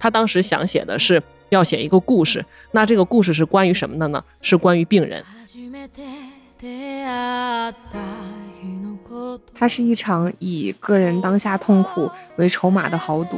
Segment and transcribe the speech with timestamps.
[0.00, 4.24] 他当时想写的是要写一个故事，那这个故事是关于什么的呢？
[4.40, 5.22] 是关于病人。
[9.54, 13.36] 它是一场以个人当下痛苦为筹码的豪赌。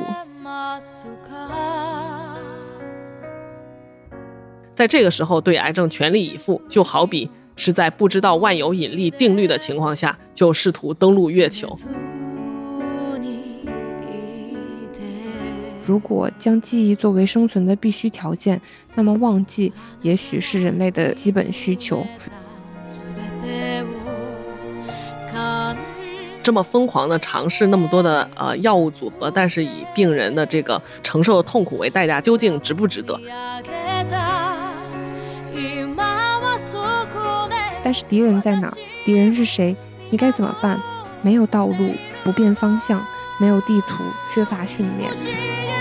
[4.75, 11.69] 在这个时候对癌症全力以赴，就好比是在不知道万有引力定律的情况下就试图登陆月球。
[15.85, 18.61] 如果将记忆作为生存的必须条件，
[18.95, 22.07] 那么忘记也许是人类的基本需求。
[26.43, 33.17] 这么疯狂的尝试那么多的呃药物组合，但是以病人的这个承受的痛苦为代价，究竟值不值得？
[37.85, 38.73] 但是敌人在哪？
[39.05, 39.77] 敌人是谁？
[40.11, 40.81] 你该怎么办？
[41.23, 41.93] 没有道路，
[42.25, 43.05] 不变方向，
[43.39, 44.03] 没有地图，
[44.35, 45.72] 缺乏训练。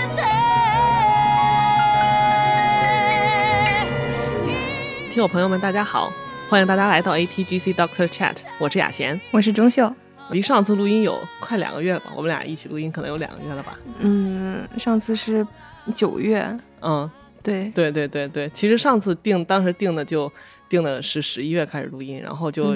[5.12, 6.10] 听友朋友们，大家好，
[6.48, 9.94] 欢迎大家来到 ATGC Doctor Chat，我是雅贤，我是钟秀。
[10.30, 12.14] 离上次录音有快两个月了吧？
[12.16, 13.78] 我们俩一起录音可能有两个月了吧？
[13.98, 15.46] 嗯，上次是
[15.94, 16.42] 九月。
[16.80, 17.08] 嗯，
[17.42, 18.48] 对，对对对对。
[18.54, 20.32] 其实上次定当时定的就
[20.66, 22.74] 定的是十一月开始录音，然后就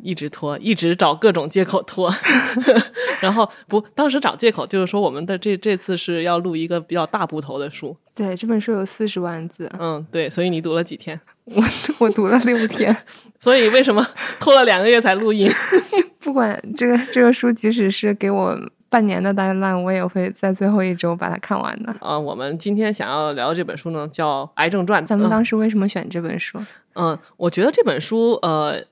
[0.00, 2.08] 一直拖，一直找各种借口拖。
[3.18, 7.96] 然后不，当时找借口就是说我们的这这次是要录一个比较大部头的书。
[8.14, 9.68] 对，这本书有四十万字。
[9.80, 11.20] 嗯，对，所以你读了几天？
[11.44, 11.62] 我
[11.98, 12.96] 我读了六天。
[13.38, 14.06] 所以为什么
[14.40, 15.50] 拖了两个月才录音？
[16.20, 21.94] 不管这个这个书，即使是给我半年的大烂，我也会在最后一周把它看完的。
[22.00, 25.02] 啊，我们今天想要聊的这本书呢，叫《癌症传》。
[25.06, 26.58] 咱们当时为什么选这本书？
[26.94, 28.82] 嗯，我觉得这本书，呃，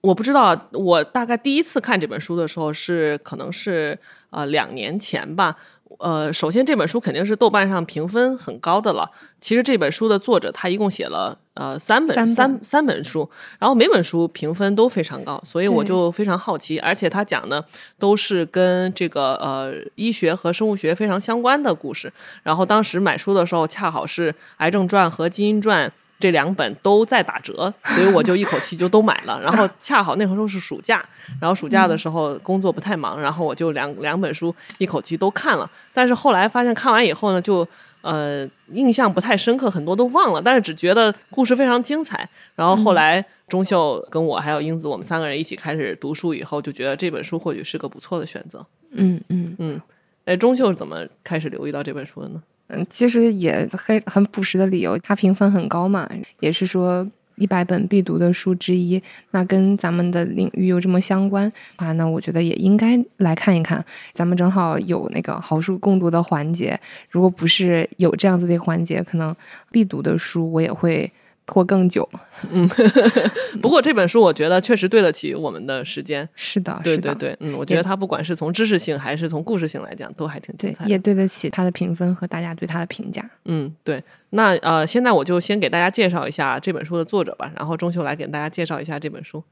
[0.00, 3.96] 我不知道，我大概第一次看这本书的时候是可能是
[4.30, 5.54] 呃两年前吧。
[5.98, 9.10] 呃，首先这本书肯定是豆瓣上评分很高的了。
[9.40, 16.78] 其实这本书的作者他一共写了呃三本三三本书，然后每本书评分都非常高，所以我就非常好奇。
[16.78, 17.64] 而且他讲的
[17.98, 22.12] 都是跟这个呃医学和生物学非常相关的故事。
[22.42, 25.88] 然后当时买书的时候，恰好是《癌症传》和《基因传》。
[26.22, 29.40] 这两本都在打折，所以我就一口气就都买了。
[29.42, 31.04] 然后恰好那会儿都是暑假，
[31.40, 35.68] 然后暑假的时候工作不太忙，然后我就两两本书一口气都看了。
[35.92, 37.66] 但是后来发现看完以后呢，就
[38.02, 40.40] 呃印象不太深刻，很多都忘了。
[40.40, 42.28] 但是只觉得故事非常精彩。
[42.54, 48.64] 然后后来钟秀跟我还有英子，我们三个人一起开始读书以后，就觉得这本书或许是个不错的选择。
[48.92, 49.80] 嗯嗯嗯。
[50.24, 52.40] 哎，钟秀是怎么开始留意到这本书的呢？
[52.72, 56.08] 嗯，其实也很很朴实的理由，它评分很高嘛，
[56.40, 57.06] 也是说
[57.36, 59.00] 一百本必读的书之一。
[59.32, 63.84] 那跟咱们的领域又这么相关啊，那我觉得也应该来看一看。
[64.14, 66.78] 咱们正好有那个好书共读的环节，
[67.10, 69.36] 如果不是有这样子的环节，可能
[69.70, 71.12] 必读的书我也会。
[71.52, 72.08] 拖更久，
[72.50, 72.66] 嗯，
[73.60, 76.26] 不过这本书我觉得确实对得起我们的时间。
[76.34, 83.28] 是的，对对对，嗯，我觉得它不管是从知识性还是从故事性来讲，都还挺精彩，也对得起它的评分和大家对它的评价。
[83.44, 84.02] 嗯，对。
[84.30, 89.44] 那呃，现在我就先给大家介绍一下这本书的作者吧，然后钟秀来给大家介绍一下这本书。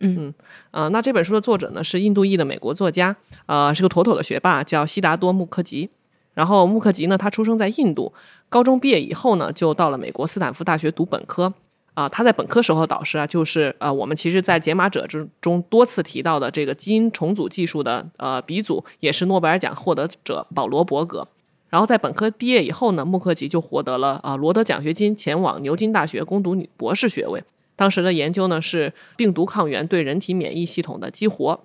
[0.00, 0.34] 嗯嗯，
[0.70, 3.14] 呃，那这本书的作者呢是印度裔的美国作家，
[3.44, 5.90] 呃，是个妥妥的学霸，叫悉达多·穆克吉。
[6.32, 8.12] 然后穆克吉呢，他出生在印度，
[8.48, 11.52] 高中毕业以后呢，就到了美国斯坦福大学读本科。
[11.94, 21.26] 啊，他在本科时候的导师啊，就是呃，我们其实在解码者之中多次提到的这个基因重组技术的呃鼻祖，也是诺贝尔奖获得者保罗伯格。
[21.70, 27.42] 然后在本科毕业以后呢，穆克吉就获得了啊罗德奖学金，前往牛津大学攻读女博士学位。
[27.74, 31.64] 当时的研究呢是病毒抗原对人体免疫系统的激活。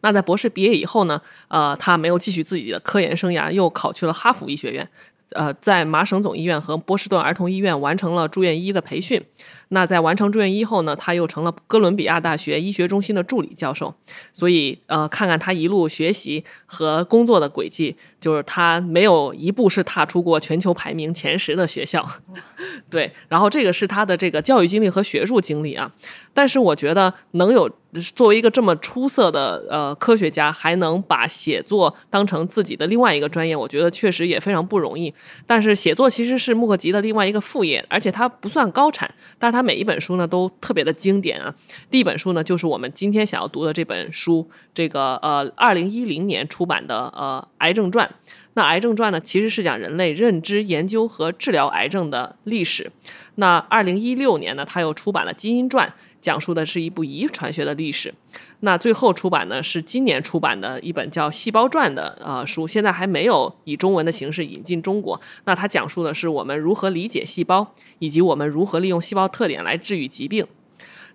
[0.00, 4.88] 那在博士毕业以后呢，呃，他没有继续自己的科研生涯，又考去了哈佛医学院，
[5.30, 9.22] 呃，在麻省总医院和波士顿儿童医院完成了住院医的培训。
[9.68, 13.94] 那在完成住院医后呢，他又成了哥伦比亚大学医学中心的助理教授。
[14.32, 22.08] 所以，呃，看看他一路学习和工作的轨迹，就是他没有一步是踏出过全球排名前十的学校。
[22.88, 25.92] 对，然后这个是他的这个教育经历和学术经历啊。
[26.32, 27.68] 但是我觉得能有
[28.14, 35.12] 作为一个这么出色的呃科学家，还能把写作当成自己的另外一个专业，我觉得确实也非常不容易。
[35.46, 41.52] 但是写作其实是穆克吉的另外一个副业，而且他不算高产，但是他它每一本书呢都特别的经典啊。
[41.90, 48.06] 第一本书呢就是我们今天想要读的这本书，这个呃二零一零年出版的呃《癌症传》。
[48.54, 52.90] 那《癌症传》呢，其实是讲人类认知研究和治疗癌症的历史。
[53.34, 55.88] 那二零一六年呢，他又出版了《基因传》，
[56.20, 58.12] 讲述的是一部遗传学的历史。
[58.60, 65.20] 那最后出版呢是今年出版的一本叫《细胞传》的呃书，现在还没有以中文的形式引进中国。
[65.44, 70.46] 那它讲述的是我们如何理解细胞，以及我们如何利用细胞特点来治愈疾病。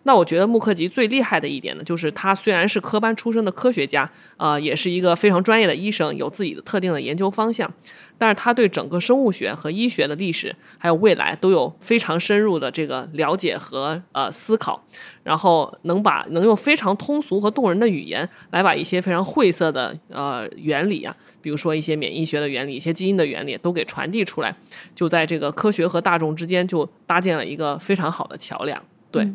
[0.03, 7.71] 那我觉得穆克吉最厉害的一点呢，就是他虽然是科班出身的科学家，呃，也是一个非常专业的医生，有自己的特定的研究方向，
[8.17, 14.83] 但是他对整个生物学和医学的历史还有未来都有非常深入的这个了解和呃思考，
[15.23, 24.53] 然后能把能用非常通俗和动人的语言来把一些非常晦涩的呃原理啊，比如说一些免疫学的原理、一些基因的原理都给传递出来，
[24.93, 29.25] 就在这个科学和大众之间就搭建了一个非常好的桥梁，对。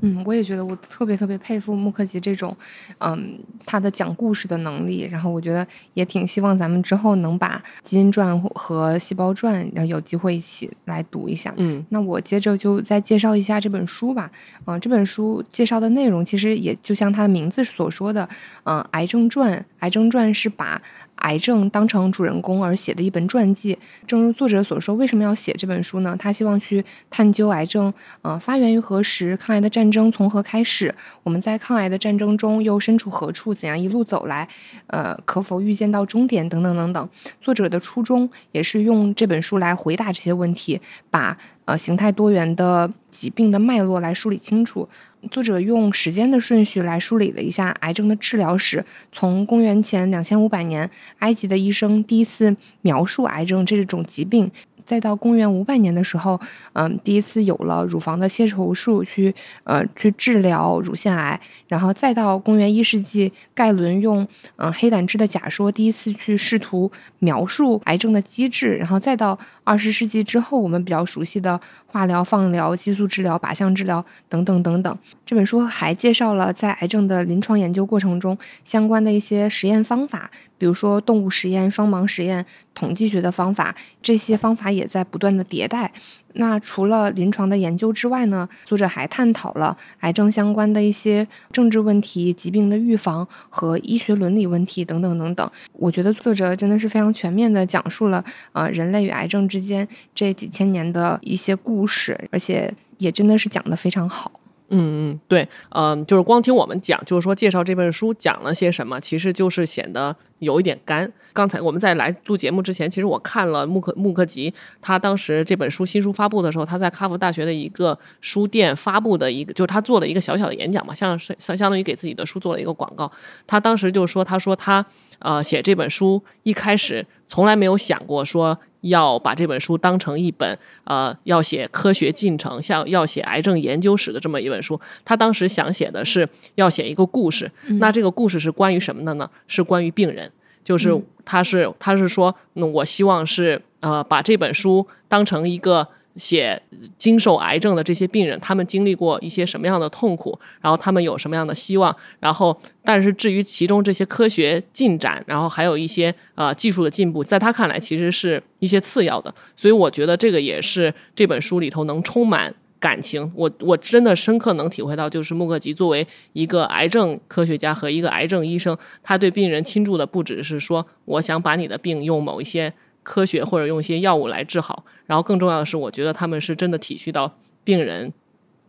[0.00, 2.56] 嗯，我也觉得我特别特别佩服穆克吉这种，
[2.98, 5.08] 嗯，他的讲故事的能力。
[5.10, 11.52] 然后我觉得也挺希望咱们之后能把《基因传》和《细胞传》，然后有机会一起来读一下。
[11.56, 14.30] 嗯，那我接着就再介绍一下这本书吧。
[14.66, 18.28] 嗯，这本书介绍的内容其实也就像它的名字所说的，
[18.64, 19.52] 嗯，《癌症传》。
[19.80, 20.80] 《癌症传》是把
[21.22, 23.76] 癌症当成主人公而写的一本传记。
[24.06, 26.16] 正如作者所说，为什么要写这本书呢？
[26.18, 27.92] 他希望去探究癌症，
[28.22, 34.46] 嗯，发源于何时，抗癌的战争从何开始，我们在抗癌的战争中又身处何处，怎样一路走来，
[34.88, 37.08] 呃，可否预见到终点，等等等等。
[37.40, 40.80] 作者的初衷也是用这本书来回答这些问题，
[41.10, 44.88] 把呃形态多元的疾病的脉络来梳理清楚。
[45.30, 54.50] 作者用时间的顺序来梳理了一下癌症的治疗史，从公元前两千五百年，埃及的医生第一次描述癌症这种疾病。
[54.86, 56.40] 再到公元五百年的时候，
[56.72, 59.34] 嗯，第一次有了乳房的切除术去，
[59.64, 61.38] 呃，去治疗乳腺癌，
[61.68, 64.26] 然后再到公元一世纪，盖伦用
[64.56, 74.98] 嗯黑胆汁的假说第一次去试图描述癌症的机制，然后再到二十世纪之后，我们比较熟悉的化疗、放疗、激素治疗、靶向治疗等等等等。
[75.24, 80.30] 这本书还介绍了在癌症的临床研究过程中相关的一些实验方法。
[80.58, 85.92] 比如说动物实验、双盲实验、统计学的方法，这些方法也在不断的迭代。
[86.34, 95.50] 那除了临床的研究之外呢，作者还探讨了癌症相关的一些政治问题、疾病的预防和医学伦理问题等等等等。
[95.74, 104.32] 我觉得作者真的是非常全面的讲述了呃人类与癌症之间这几千年的一些故事，而且也真的是讲的非常好。
[104.74, 111.10] 嗯嗯，对，嗯，就是光听我们讲，就是说介绍这本书讲了些什么，其实就是显得有一点干。
[111.34, 123.10] 刚才我们在来录节目之前，其实我看了穆克穆克吉他当时这本书新书发布的时候，他在哈佛大学的一个书店发布的一个，就是他做了一个小小的演讲嘛，像相相当于给自己的书做了一个广告。
[123.46, 124.84] 他当时就说，他说他
[125.18, 128.58] 呃写这本书一开始从来没有想过说。
[128.82, 134.80] 要把这本书当成一本呃，要写科学进程，像要写癌症研究史的这么一本书。
[135.04, 137.50] 他当时想写的是要写一个故事，
[137.80, 139.28] 那这个故事是关于什么的呢？
[139.48, 140.30] 是关于病人，
[140.62, 145.88] 就是他是他是说，那我希望是呃，把这本书当成一个。
[146.16, 146.60] 写
[146.98, 152.54] 经受癌症的这些病人，他们经历过一些什么样的痛苦，然后他们有什么样的希望，然后
[152.84, 163.32] 但是至于其中这些科学进展，然后还有一些呃技术的进步，在他看来其实是一些次要的，所以我觉得这个也是这本书里头能充满感情。
[163.34, 172.72] 我我真的深刻能体会到，就是穆克吉作为一个癌症科学家和一个癌症医生，他对病人倾注的不只是说我想把你的病用某一些。
[173.02, 178.12] 科学或者用一些药物来治好，然后更重要的是，我觉得他们是真的体恤到病人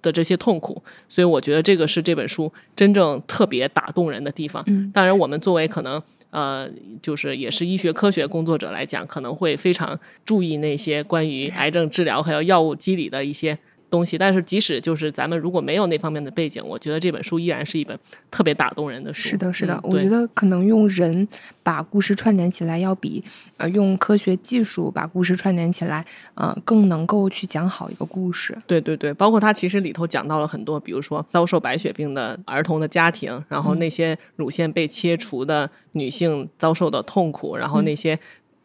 [0.01, 4.63] 的这些痛苦，所以我觉得这个是这本书真正特别打动人的地方。
[4.67, 6.69] 嗯，当然，我们作为可能呃，
[7.01, 13.57] 就是也是医学科学工作者来讲，可能会非常注意那些关于癌症治疗还有药物机理的一些。
[13.93, 17.95] 东西，但是即使就是咱们如果没有那方面的背景，我觉得这本书依然是一本
[18.31, 19.29] 特别打动人的书。
[19.29, 21.27] 是的，是的，我觉得可能用人
[21.61, 23.23] 把故事串联起来，要比
[23.57, 28.57] 呃用科学技术把故事串联起来，呃更能够去讲好一个故事。
[28.65, 38.19] 对对对，包括它其实里头讲到了很多，比如说遭受白血病的儿童的家庭，然后那些乳腺被切除的女性遭受的痛苦，然后那些。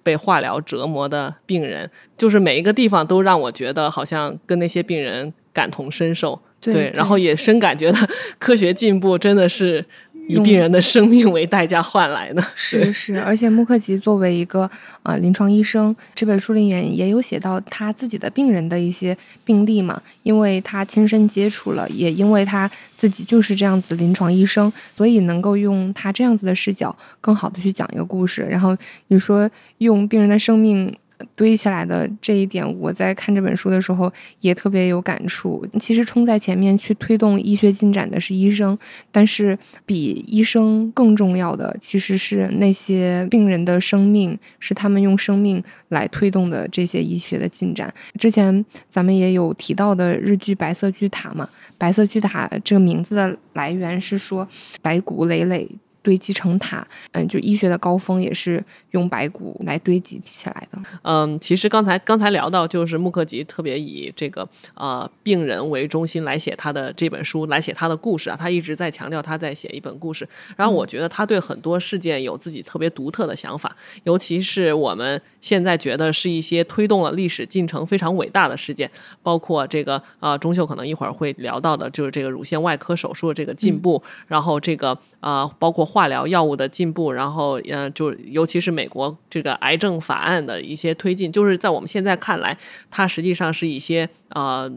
[0.09, 7.99] 被化疗折磨的病人，就是每一个地方都让我觉得好像跟那些病人感同身受，对，然后也深感觉到
[8.39, 9.85] 科学进步真的是。
[10.29, 14.71] 以病人的生命为代价换来的，是是，而且穆克吉作为一个
[15.03, 28.43] 呃临床医生，这本书里面也有写到他自己的病人的一些病例嘛，因为他亲身接触了，也因为他自己就是这样子临床医生，所以能够用他这样子的视角，更好的去讲一个故事。
[28.43, 30.95] 然后你说用病人的生命
[31.35, 35.67] 堆起来的这一点，我在看这本书的时候也特别有感触。
[35.81, 38.79] 其实冲在前面去推动医学进展的是医生，
[39.11, 47.93] 但是比医生更重要的其实是那些病人的生命，是他们用生命来推动的这些医学的进展。
[48.19, 51.45] 之前咱们也有提到的日剧《白色巨塔》嘛，
[51.77, 54.47] 《白色巨塔》这个名字的来源是说
[54.81, 55.69] 白骨累累。
[56.09, 60.79] 堆积成塔，嗯，就医学的高峰也是用白骨来堆积起来的。
[61.03, 68.37] 嗯，其实刚才刚才聊到，就是穆克吉特别以这个呃病人为中心来写他的这本书，来写他的故事啊。
[68.41, 70.27] 他一直在强调他在写一本故事。
[70.57, 78.91] 然后我觉得他对很多事件有自己特别独特的想法，尤其是我们现在觉得是一些推动了历史进程非常伟大的事件，
[79.23, 85.87] 包括这个呃钟秀可能一会儿会聊到的，就是这个乳腺外科手术的这个进步，然后这个呃包括。
[85.99, 92.57] 化疗药物的进步，然后呃，就尤其是美国这个癌症法案的一些推进，就是在我们现在看来，
[92.89, 94.71] 它实际上是一些呃，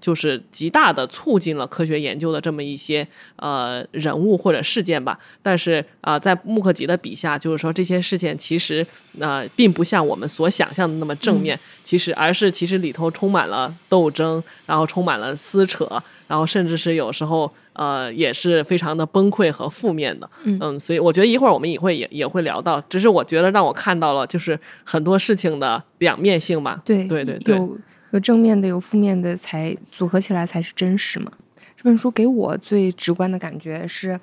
[0.00, 3.04] 就是极大的促进了科学研究的这么一些
[3.34, 5.18] 呃人物或者事件吧。
[5.42, 8.86] 但是啊，在穆克吉的笔下，就是说这些事件其实
[9.18, 17.52] 呃，并不像我们所想象的那么正面，其实而是其实里头充满了斗争，然后充满了撕扯，然后甚至是有时候。
[17.74, 27.78] 呃，也是非常的崩溃和负面的，嗯，所以我觉得一会儿我们也会也也会聊到，只是我觉得让我看到了就是很多事情的两面性吧，对对对对，有
[28.10, 31.30] 有正面的，有负面的，才组合起来才是真实嘛。
[31.76, 34.18] 这本书给我最直观的感觉是，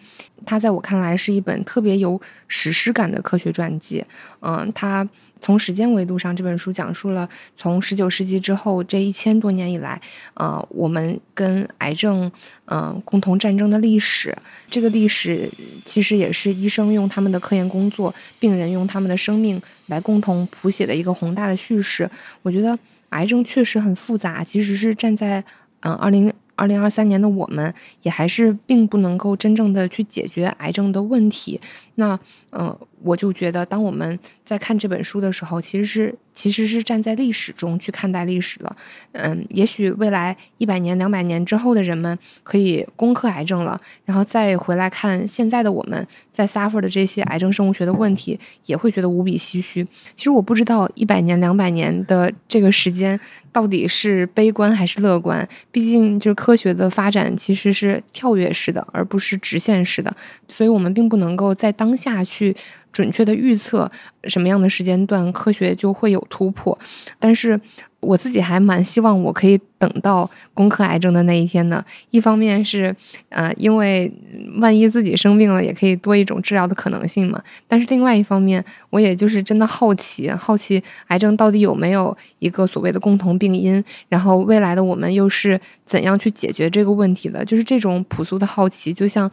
[0.46, 4.06] 它在我看来是一本特别有史诗感的科学传记，
[4.42, 5.08] 嗯，它。
[5.42, 7.28] 从时间维度上，这本书讲述了
[7.58, 10.00] 从十九世纪之后这一千多年以来，
[10.34, 12.30] 呃，我们跟癌症，
[12.66, 14.36] 嗯，共同战争的历史。
[14.70, 15.50] 这个历史
[15.86, 22.10] 其实也是医生用他们的科研工作，病人用他们的生命来共同谱写的一个宏大的叙事。
[22.42, 22.78] 我觉得
[23.10, 25.44] 癌症确实很复杂，即使是站在
[25.80, 31.62] 嗯二零二零二三年的我们，也还是并不能够真正的去解决癌症的问题。
[31.96, 32.20] 那，
[32.52, 32.78] 嗯。
[33.02, 38.76] 我就觉得，当我们在看这本书的时候，其实是其实是站在历史中去看待历史了。
[39.12, 49.86] 嗯，也许未来一百年、两百年之后的人们可以攻克癌症了，然后再回来看现在的我们在 suffer 的这些癌症生物学的问题，也会觉得无比唏嘘。
[50.16, 53.20] 其实我不知道一百年、两百年的这个时间
[53.52, 55.48] 到底是悲观还是乐观。
[55.72, 60.16] 毕竟，就是科学的发展其实是跳跃式的，而不是直线式的，
[60.48, 62.56] 所以我们并不能够在当下去。
[62.92, 63.90] 准确的预测
[64.24, 66.78] 什么样的时间段科学就会有突破，
[67.20, 67.60] 但是
[68.00, 71.84] 我自己还蛮希望我可以等到攻克癌症的那一天的。
[72.12, 72.96] 一方面是，
[73.28, 74.12] 呃，因为
[74.60, 77.42] 万一自己生病了，也可以多一种治疗的可能性嘛。
[77.68, 87.44] 但是另外一方面，我也就是真的好奇，好奇癌症到底有没有一个所谓的共同病因，然后未来的我们又是怎样去解决这个问题的？
[87.44, 89.30] 就是这种朴素的好奇，就像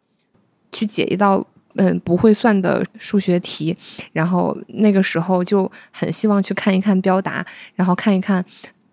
[0.73, 1.47] 去解一道。
[1.77, 3.77] 嗯，不会算的数学题，
[4.13, 8.45] 然后那个时候就很希望去看一看标答，然后看一看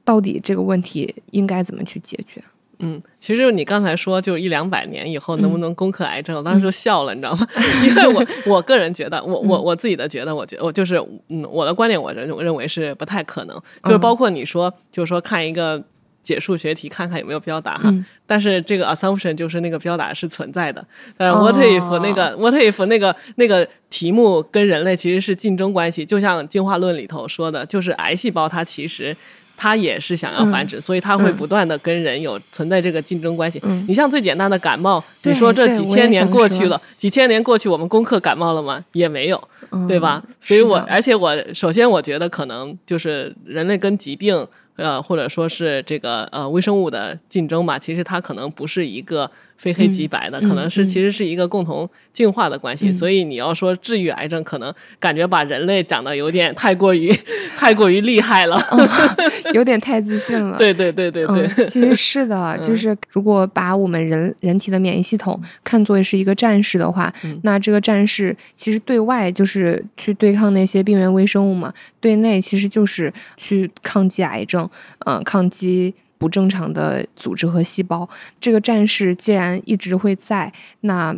[0.04, 2.42] 到底这个问题应该怎么去解决。
[2.80, 7.48] 嗯，其实你刚才说就一两百年以后能不能攻克癌症，我当时就笑了，你知道吗？
[7.88, 15.82] 因为我我个人觉得，我我我自己的觉得，我觉我就是嗯，我的观点，我认我认为是不太可能，就是包括你说，就是说看一个。
[16.24, 17.94] 解数学题看看有没有标答哈，
[18.26, 20.84] 但是这个 assumption 就是那个标答是存在的。
[21.18, 29.16] 但是 what if 那个 what if 那个那个题目跟人类其实是竞争关系，就像进化论里头说的，就是癌细胞它其实
[29.58, 33.62] 它也是想要繁殖，所以它会不断的跟人有存在这个竞争关系。
[33.88, 38.84] 你像最简单的感冒，你说这几千年过去了，几千年过去，我们攻克感冒了吗？
[38.94, 39.48] 也没有，
[39.88, 40.24] 对吧？
[40.40, 44.48] 所以我而且我首先我觉得可能就是人类跟疾病。
[44.76, 49.30] 呃，或者说是这个呃微生物的竞争吧，其实它可能不是一个。
[49.64, 57.10] 非黑即白的，可能是其实是一个共同进化的关系，所以你要说治愈癌症，可能感觉把人类讲的有点太过于
[57.56, 58.62] 太过于厉害了，
[59.56, 60.58] 有点太自信了。
[60.58, 74.70] 对对对对对，其实是的， 就是如果把我们人人体的免疫系统看作是一个战士的话，那这个战士其实对外就是去对抗那些病原微生物嘛，对内其实就是去抗击癌症，
[75.06, 75.94] 嗯，抗击。
[76.24, 80.50] 不正常的组织和细胞，这个战士既然一直会在，
[80.80, 81.14] 那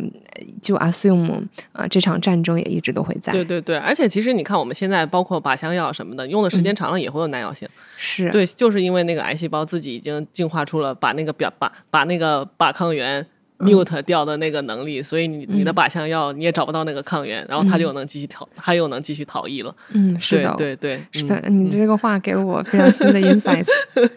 [0.60, 3.32] 就 assume 啊，这场战争也一直都会在。
[3.32, 7.68] 对对对，而且其实你看，我们现在包括靶向药什么的，用的时间长了也会有耐药性。
[7.96, 13.24] 是对，就是因为那个癌细胞自己已经进化出了把那个表把把那个靶抗原
[13.60, 19.72] mute 掉的那个能力，所以你你的靶向药你也找不到那个抗原，然后它就能继续逃，它又能继续逃逸了。
[19.90, 23.70] 嗯，是的，对对，是的，你这个话给了我非常新的 insights。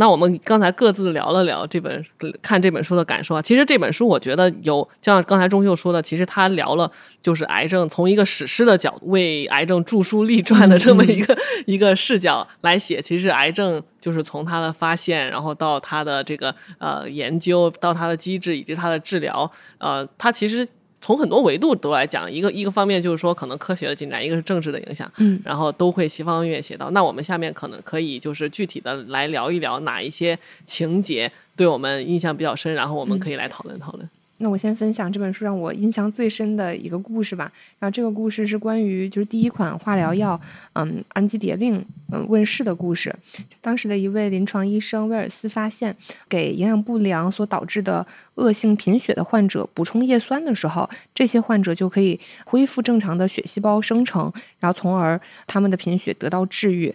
[0.00, 2.02] 那我们刚才各自聊了聊这本
[2.40, 6.90] 看这本书的感受啊，其实这本书我觉得有就像刚才钟秀说的，其实他聊了
[7.20, 20.66] 就是癌症从一个史诗的角度为癌症著书立传的这么一个一个视角来写，其实癌症就是从它的发现，然后到它的这个呃研究，到它的机制以及它的治疗，呃，它其实。
[21.00, 26.90] 从很多维度都来讲，一个一个方面就是说，可能科学的进展，一个是政治的影响，嗯，然后都会西方音乐写到。
[26.90, 34.08] 那我们下面可能可以就是具体的来聊一聊哪一些情节对我们印象比较深，然后我们可以来讨论讨论。
[34.42, 37.50] 那我先分享这本书让我印象最深的一个故事吧。
[37.78, 40.40] 然后这个故事是关于就是第一款化疗药，
[40.72, 43.14] 嗯，氨基蝶令，嗯，问世的故事。
[43.60, 45.94] 当时的一位临床医生威尔斯发现，
[46.28, 48.06] 给营养不良所导致的
[48.36, 56.94] 恶性贫血的患者补充叶酸的时候，这些患者就可以恢复正常的血细胞生成，然后从而他们的贫血得到治愈。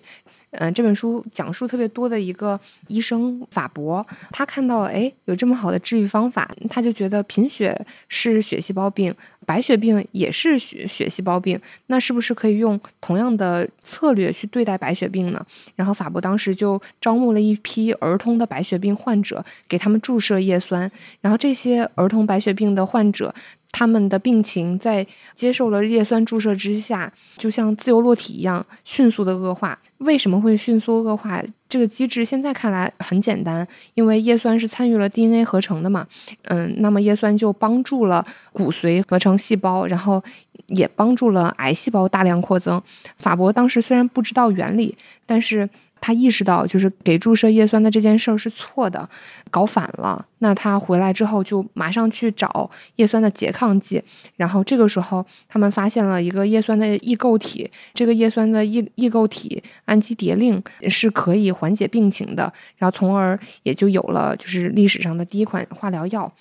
[0.59, 9.13] 嗯，这本书讲述特别多的一个医生法博，他看到哎有这么好的治愈方法，他就觉得贫血是血细胞病，
[9.45, 15.45] 白血病也是血血细胞病，那是不是可以用同样的策略去对待白血病呢？
[15.75, 20.89] 然后法博当时就招募了一批儿童的白血病患者，给他们注射叶酸，
[21.21, 23.33] 然后这些儿童白血病的患者。
[23.77, 29.77] 他们的病情在接受了叶酸注射之下，就像自由落体一样，迅速的恶化。
[29.97, 31.43] 为什么会迅速恶化？
[31.67, 36.07] 这个机制现在看来很简单，因为叶酸是参与了 DNA 合成的嘛。
[36.43, 40.23] 嗯，那么叶酸就帮助了骨髓合成细胞，然后
[40.67, 42.81] 也帮助了癌细胞大量扩增。
[43.17, 45.69] 法博当时虽然不知道原理，但是。
[45.99, 49.09] 他意识到，就是给注射叶酸的这件事儿是错的，
[49.49, 50.23] 搞反了。
[50.39, 54.03] 那他回来之后，就马上去找叶酸的拮抗剂。
[54.35, 62.53] 然后这个时候，他们发现了一个叶酸的异构体，这个叶酸的异异构体氨基蝶令是可以缓解病情的。
[62.77, 66.31] 然后，从而也就有了就是历史上的第一款化疗药。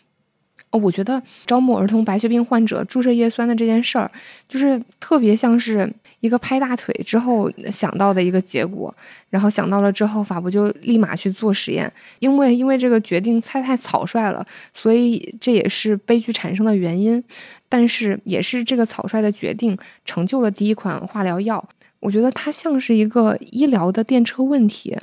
[0.74, 4.10] 哦，我觉得招募儿童白血病患者注射叶酸的这件事儿，
[4.48, 5.90] 就是特别像是。
[6.20, 8.94] 一个拍大腿之后想到的一个结果，
[9.28, 17.22] 然后想到了之后，法布就立马去做实验，因为因为这个决定太太草率了，所以这也是悲剧产生的原因。
[17.68, 21.62] 但是也是这个草率的决定成就了第一款化疗药。
[22.04, 24.94] 我觉得它像是一个医疗的电车问题。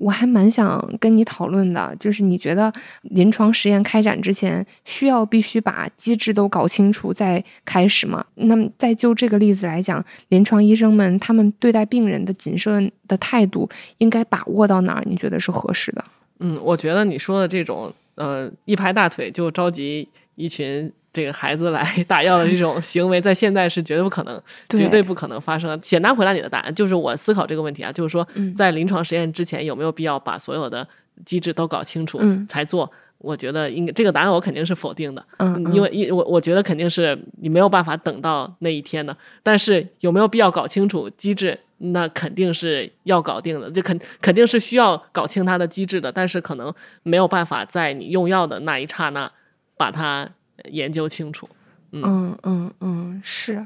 [0.00, 8.24] 我还蛮想跟你讨论的，就是你觉得临床实验开展之前，需要必须把机制都搞清楚再开始吗？
[8.36, 15.02] 那么，再就这个例子来讲，临床医生们他们对待病人的谨慎的态度，应该把握到哪儿？
[15.04, 16.04] 你觉得是合适的？
[16.38, 20.90] 嗯，我觉得你说的这种，呃，一拍大腿就召集一群。
[21.12, 25.78] 这个孩子来 打药的这种行为，在现在是绝对不可能，绝对不可能发生。
[25.80, 30.86] 简单回答你的答案，就是我思考这个问题啊，就是说，在临床实验之前，有没有必要把所有的
[31.24, 32.90] 机制都搞清楚才做？
[33.18, 35.26] 我觉得应该这个答案我肯定是否定的，
[35.74, 39.16] 因为因我我觉得肯定是你没有办法等到那一天的。
[39.42, 41.58] 但是有没有必要搞清楚机制？
[41.78, 46.12] 那肯定是要搞定的，这肯肯定是需要搞清它的机制的。
[46.12, 49.30] 但是可能没有办法在你用药的那一刹那
[49.76, 50.28] 把它。
[50.70, 51.48] 研究清楚，
[51.92, 53.64] 嗯嗯嗯，是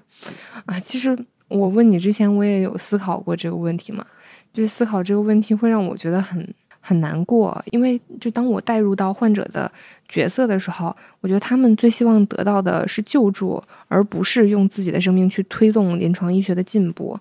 [0.66, 1.16] 啊，其实
[1.48, 4.06] 我问你之前，我也有思考过这个问题嘛。
[4.52, 6.46] 就是思考这个问题会让我觉得很
[6.78, 9.72] 很难过，因为就当我带入到患者的
[10.10, 17.18] 角色的时候，我觉得他们最希望得到的是救助，而不是用自己的生命去推动临床医学的进步。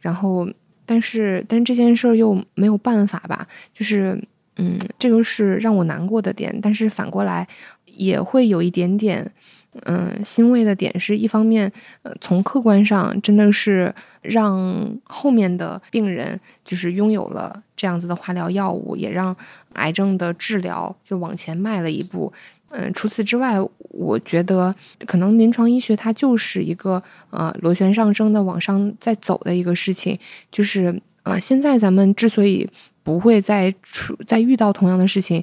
[0.00, 0.46] 然后，
[0.84, 3.48] 但是但是这件事儿又没有办法吧？
[3.72, 4.22] 就是
[4.56, 6.54] 嗯，这个是让我难过的点。
[6.60, 7.48] 但是反过来。
[7.96, 9.30] 也会有一点点，
[9.82, 11.70] 嗯，欣慰的点是一方面，
[12.02, 19.34] 呃，从客观上真的是让后面的病人就是拥有了这样子的化疗药物，也让
[19.74, 22.32] 癌症的治疗就往前迈了一步。
[22.70, 23.56] 嗯，除此之外，
[23.90, 24.74] 我觉得
[25.06, 30.18] 可能临床医学它就是一个呃螺旋上升的往上在走的一个事情，
[30.50, 32.68] 就是呃现在咱们之所以
[33.04, 35.42] 不会再出再遇到同样的事情。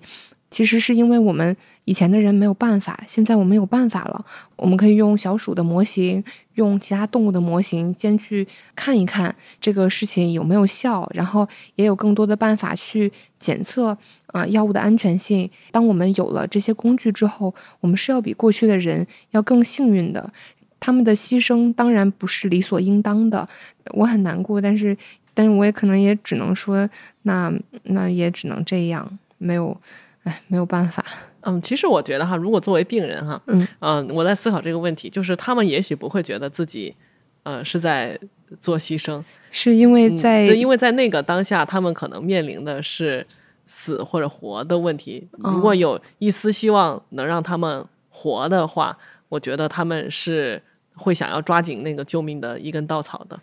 [0.53, 4.23] 其实是因为我们以前的人没有办法，现在我们有办法了。
[4.55, 15.49] 我们可以用小鼠的模型，用其他动物的模型，先去看一看这个事情有没有效，然后也有更多的办法去检测啊药物的安全性。
[15.71, 20.31] 当我们有了这些工具之后，我们是要比过去的人要更幸运的。
[20.79, 23.49] 他们的牺牲当然不是理所应当的，
[23.95, 24.95] 我很难过，但是，
[25.33, 26.87] 但是我也可能也只能说，
[27.23, 27.51] 那
[27.85, 29.75] 那也只能这样，没有。
[30.23, 31.03] 哎，没有办法。
[31.41, 36.95] 嗯，其实我觉得哈，如果作为病人哈，嗯嗯、我在思考这个问题，就是他们也许不会觉得自己
[37.43, 38.17] 呃是在
[38.61, 43.25] 做牺牲，是因为嗯在、对，因为在那个当下，他们可能面临的是
[43.65, 45.27] 死或者活的问题。
[45.39, 50.61] 如果哦有一丝希望能让他们活的话，我觉得他们是
[50.95, 53.37] 会想要抓紧那个救命的一根稻草的。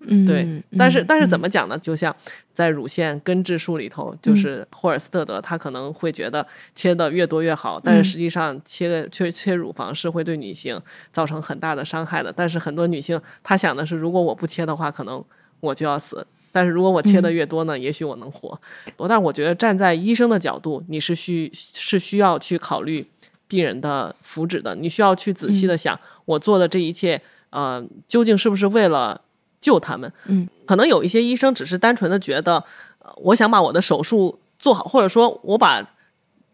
[0.00, 1.78] 嗯，对，嗯但是但是怎么么讲呢？
[1.78, 2.14] 就像
[2.52, 10.80] 在乳腺根治术里头，嗯就是霍尔斯特德他可能会觉得切的越多越好，但嗯是实际上切个切切乳房是会对女性
[11.12, 12.32] 造成很大的伤害的。
[12.32, 15.24] 但是很多女性她想的是，如果我不切的话，可能
[15.60, 16.26] 我就要死。
[16.52, 18.60] 但是如果我切嗯的越多呢，也许我能活。
[18.96, 23.06] 我但是我觉得站在医生的角度，你是需是需要去考虑
[23.46, 29.20] 病人的福祉的，你需要去仔细嗯的想，我做的这一切，呃，究竟是不是为了
[29.60, 30.12] 救他们？
[30.26, 32.56] 嗯，可能有一些医生只是单纯的觉得，
[32.98, 35.86] 呃我想把我的手术做好，或者说我把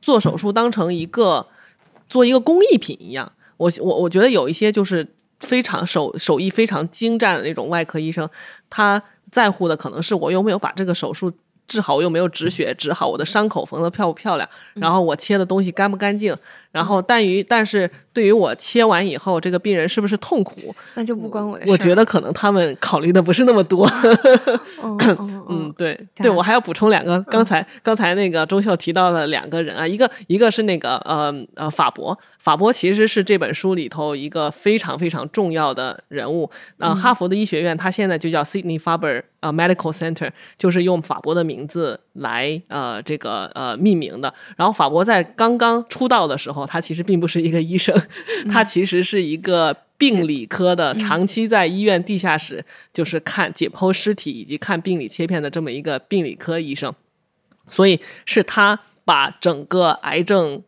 [0.03, 1.47] 做手术当成一个
[2.09, 3.31] 做一个工艺品一样。
[3.57, 5.07] 我我我觉得有一些就是
[5.41, 8.29] 非常手手艺非常精湛的那种外科医生，
[8.69, 11.33] 他在乎的可能是我有没有把这个手术
[11.67, 16.37] 治好，我有没有止血治好，我的伤口缝的漂不漂亮，然后我切的东西干不干净，
[16.77, 21.73] 然后但于但是对于我切完以后这个病人是不是痛苦，那就不关我的事儿。
[21.73, 23.91] 我觉得可能他们考虑的不是那么多。
[25.49, 36.51] 嗯，对对，我还要补充两个，刚才刚才那个钟秀提到了两个人啊，一个一个是那个呃呃法博，法博其实是这本书里头一个非常非常重要的人物。
[36.77, 44.33] 呃，哈佛的医学院它现在就叫 Sydney Faber 呃 Medical Center，就是用法博的名字来呃这个呃命名的。
[44.57, 47.95] 然后法国在刚刚出道的时候，他其实并不是一个医生，
[48.51, 49.77] 他其实是一个。
[49.99, 56.95] 病理科的长期在医院地下室，就是看解剖尸体以及看病理切片的这么一个病理科医生，
[57.71, 60.63] 所以是他把整个癌症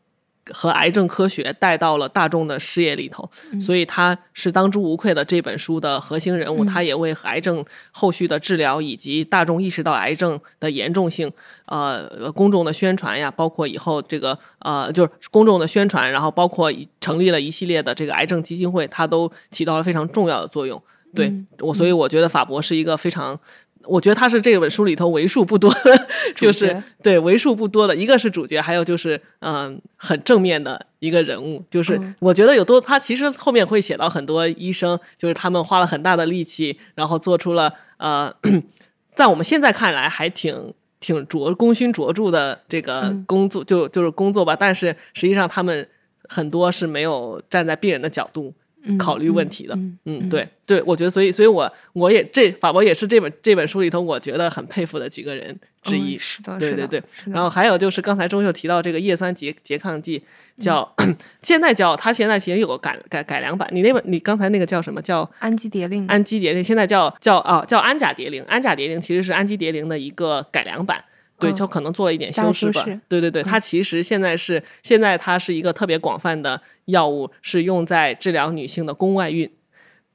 [0.53, 3.29] 和癌症科学带到了大众的视野里头，
[3.61, 6.65] 所以他是当之无愧的这本书的核心人物。
[6.65, 11.31] 他也为癌症后续的治疗以及大众意识到癌症的严重性，
[11.67, 20.83] 呃，公众的宣传呀，包括以后这个呃，就是公众的宣传，然后包括成立了一系列的这个癌症基金会，它都起到了非常重要的作用。
[21.15, 23.39] 对、我，所以我觉得法博是一个非常。
[23.85, 31.63] 我觉得他是这本书里头为数不多的， 就是对为数不多的，一个是主角，还有就是嗯、很正面的一个人物。
[31.71, 38.35] 就是嗯我觉得有多，他其实后面会写到很多医生，就是他们花了很大的力气，然后做出了呃，
[39.15, 44.55] 在我们现在看来还挺挺卓功勋卓著的这个嗯工作，就就是工作吧。
[44.55, 45.89] 但是实际上他们
[46.29, 48.55] 很多是没有站在病人的角度嗯
[48.99, 49.75] 考虑问题的。
[49.75, 56.17] 嗯嗯，对对，我觉得，所以，所以我我也这法博也是这本这本书里头我觉得很佩服的几个人之一。
[56.17, 60.23] 嗯是的，对对对，然后还有就是刚才钟秀提到这个叶酸拮拮抗剂，
[60.59, 60.95] 叫、
[61.43, 63.69] 现在叫它现在其实有个改改改良版。
[63.73, 66.63] 你那本你刚才那个叫什么叫氨基蝶呤，氨基蝶呤？
[66.63, 68.45] 现在叫叫啊叫氨甲蝶呤。
[68.47, 71.03] 氨甲蝶呤其实是氨基蝶呤的一个改良版。
[71.39, 72.85] 对，嗯就可能做了一点修饰吧。
[72.87, 79.51] 嗯对对对，它其实现在是现在它是一个特别广泛的药物，是用在治疗女性的宫外孕。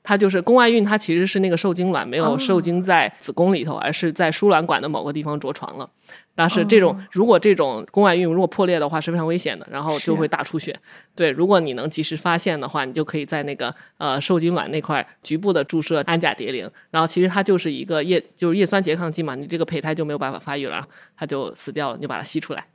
[0.04, 5.90] 它就是宫外孕，它其实是那个受精卵没有哦受精在子宫里头，而是在输卵管的某个地方着床了。
[6.36, 10.78] 但是这种、哦如果这种宫外孕如果破裂的话是非常危险的，然后就会大出血。
[11.16, 20.86] 对，如果你能及时发现的话，你就可以在那个呃受精卵那块局部的注射氨甲蝶呤，然后其实它就是一个叶就是叶酸拮抗剂嘛，你这个胚胎就没有办法发育了，
[21.16, 22.66] 它就死掉了，你就把它吸出来。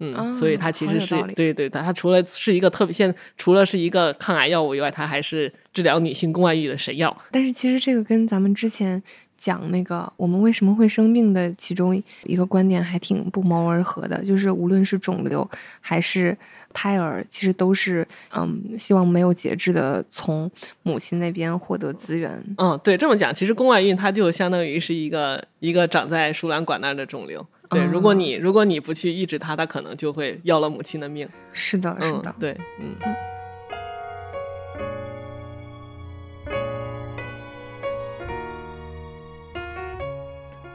[0.00, 7.16] 嗯，啊所以它其实是对对的，它除了是一个特别现，除了是一个抗癌药物以外，它还是治疗女性宫外孕的神药。
[7.30, 9.02] 但是其实这个跟咱们之前
[9.36, 15.48] 讲那个我们为什么会生病的其中一个观点还挺不谋而合的，就是无论是肿瘤
[15.80, 16.36] 还是
[16.72, 20.50] 胎儿，其实都是嗯希望没有节制的从
[20.82, 22.42] 母亲那边获得资源。
[22.56, 27.46] 嗯，对，这么讲，其实宫外孕它就相当于是一个一个长在输卵管那儿的肿瘤。
[27.70, 31.28] 对，如果你如果你不去抑制它，它可能就会要了母亲的命。
[31.52, 32.96] 是的，是嗯的，，对，嗯。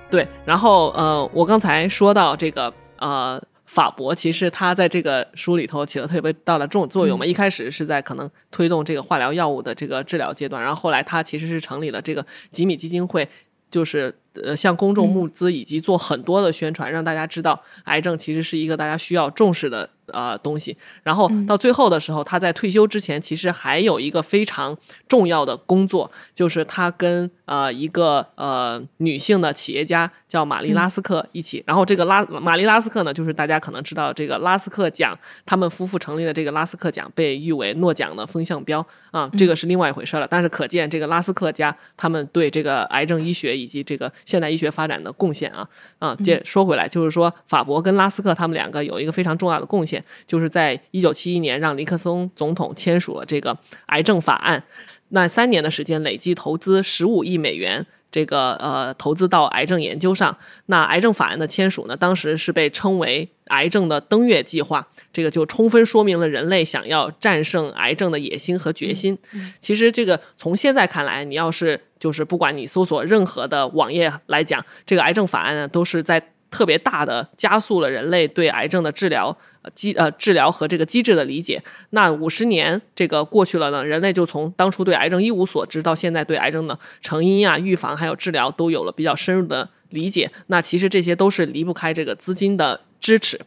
[0.09, 7.25] 对，然后呃，我刚才说到这个呃，法博其实他在这个书里头起了特别大的重作用嘛。
[7.25, 13.27] 一开始是在可能推动这个化疗药物的这个治疗阶段，然后后来他其实是成立了这个吉米基金会，
[13.75, 20.77] 就是呃向公众募资以及做很多的宣传，让大家知道癌症其实是一个大家需要重视的呃东西。
[21.03, 24.77] 然后到最后的时候，他在退休之前，其实还有一个非常
[25.09, 38.85] 重要的工作，就是他跟呃一个呃女性的企业家叫玛丽拉斯克一起，然后这个拉玛丽拉斯克呢，就是大家可能知道这个拉斯克奖，他们夫妇成立的这个拉斯克奖被誉为诺奖的风向标。
[39.11, 40.27] 啊，这个是另外一回事了。
[40.29, 45.65] 但是可见这个拉斯克家他们对这个癌症医学以及这个现代医学发展的贡献啊。
[45.99, 54.61] 啊，接说回来就是说法国跟拉斯克他们两个有一个非常重要的贡献，就是在一九七一年让尼克松总统签署了这个癌症法案。
[55.09, 60.35] 那三年的时间，累计投资十五亿美元，这个呃，投资到癌症研究上。
[60.65, 69.17] 那癌症法案的签署呢，当时是被称为“癌症的登月计划”，这个就充分说明了人类想要战胜癌症的野心和决心。
[69.59, 79.37] 其实，这个从现在看来，你要是就是不管你搜索任何的网页来讲，这个癌症法案呢，都是在特别大的加速了人类对癌症的治疗。
[79.73, 90.31] 机呃治疗和这个机制的理解，那五十年这个过去了呢，人类就从当初对癌症一无所知，到现在对癌症的成因啊、预防还有治疗都有了比较深入的理解。
[90.47, 93.39] 那其实这些都是离不开这个资金的支持。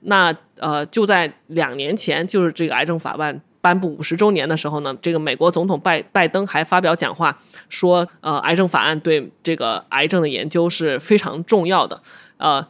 [0.00, 7.36] 那呃，就在两年前，就是这个癌症法案颁布五十周年的时候呢，这个美国总统拜拜登还发表讲话
[7.68, 12.00] 说，呃，癌症法案对这个癌症的研究是非常重要的，
[12.38, 12.66] 呃。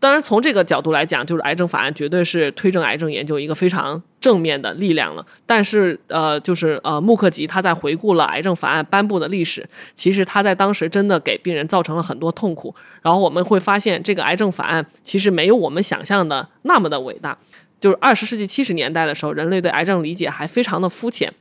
[0.00, 5.26] 当然，从这个角度来讲，就是癌症法案绝对是推动癌症研究一个非常正面的力量了。
[5.44, 12.74] 但是，呃，就是呃，穆克吉他在回顾了癌症法案颁布的历史，其实他在当时真的给病人造成了很多痛苦。
[13.02, 17.36] 然后我们会发现，这个癌症法案其实没有我们想象的那么的伟大。
[17.80, 21.32] 就是二十世纪七十年代的时候，人类对癌症理解还非常的肤浅。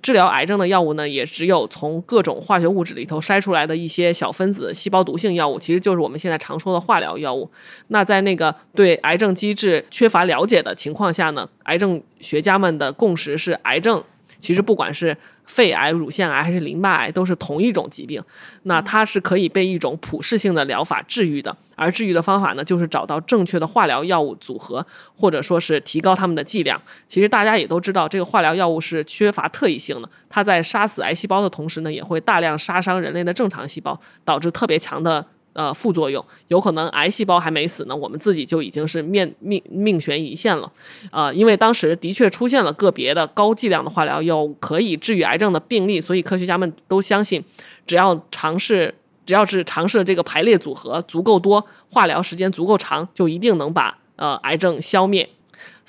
[0.00, 7.50] 治疗癌症的药物呢，也只有从各种化学物质里头筛出来的一些小分子细胞毒性药物，其实就是我们现在常说的化疗药物。
[7.88, 14.02] 那在那个对癌症机制缺乏了解的情况下呢，癌症学家们的共识是，癌症
[14.38, 15.16] 其实不管是。
[15.44, 18.22] 肺癌、乳腺癌还是淋巴癌，都是同一种疾病。
[18.62, 26.80] 那它是可以被一种普适性的疗法治愈的，而治愈的方法呢，就是找到正确的化疗药物组合，或者说是提高它们的剂量。
[27.06, 35.26] 其实大家也都知道，这个化疗药物是缺乏特异性的，它在杀死癌细胞的同时呢，也会大量杀伤人类的正常细胞，导致特别强的。
[35.54, 40.72] 呃，副作用有可能癌细胞还没死呢，我们自己就已经是面命命悬一线了。
[41.10, 47.44] 呃，因为当时的确出现了个别的高剂量的化疗药可以治愈癌症的病例，所以科学家们都相信，
[47.86, 48.94] 只要尝试，
[49.26, 55.28] 只要是尝试这个排列组合足够多，化疗时间足够长，就一定能把呃癌症消灭。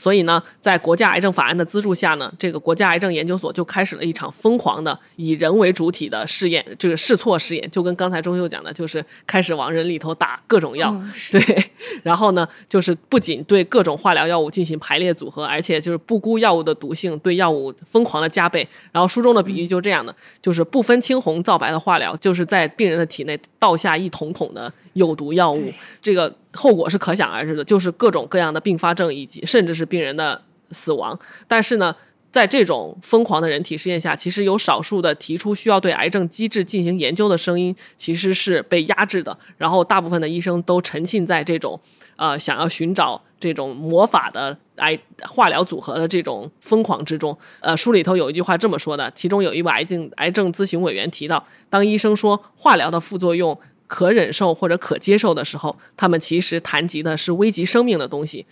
[0.03, 10.93] 所以呢，在国家癌症法案的资助下呢，这个国家癌症研究所就开始了一场疯狂的以人为主体的试验，这个试错试验，就跟刚才钟秀讲的，就是开始往人里头打各种药，
[11.31, 11.41] 对，
[12.03, 18.67] 然后呢，就是不仅对各种化疗药物进行排列组合，而且就是不顾药物的毒性，对药物疯狂的加倍。
[18.91, 26.33] 然后书中的比喻就这样的，就是不分青红皂白的化疗，就是在病人的体内倒下一桶桶的有毒药物，这个。
[26.55, 31.19] 后果是可想而知的，就是各种各样的并发症，以及甚至是病人的死亡。
[31.47, 31.95] 但是呢，
[32.31, 39.35] 在这种疯狂的人体试验下，其实有少数的提出需要对癌症机制进行研究的声音，其实是被压制的。
[39.57, 41.79] 然后，大部分的医生都沉浸在这种
[42.17, 47.35] 呃想要寻找这种魔法的癌化疗组合的这种疯狂之中。
[47.61, 53.59] 呃，书里头有一句话这么说的，其中有一位癌症癌症咨询委员提到，当医生说化疗的副作用。
[53.93, 58.43] 可忍受或者可接受的时候，他们其实谈及的是危及生命的东西。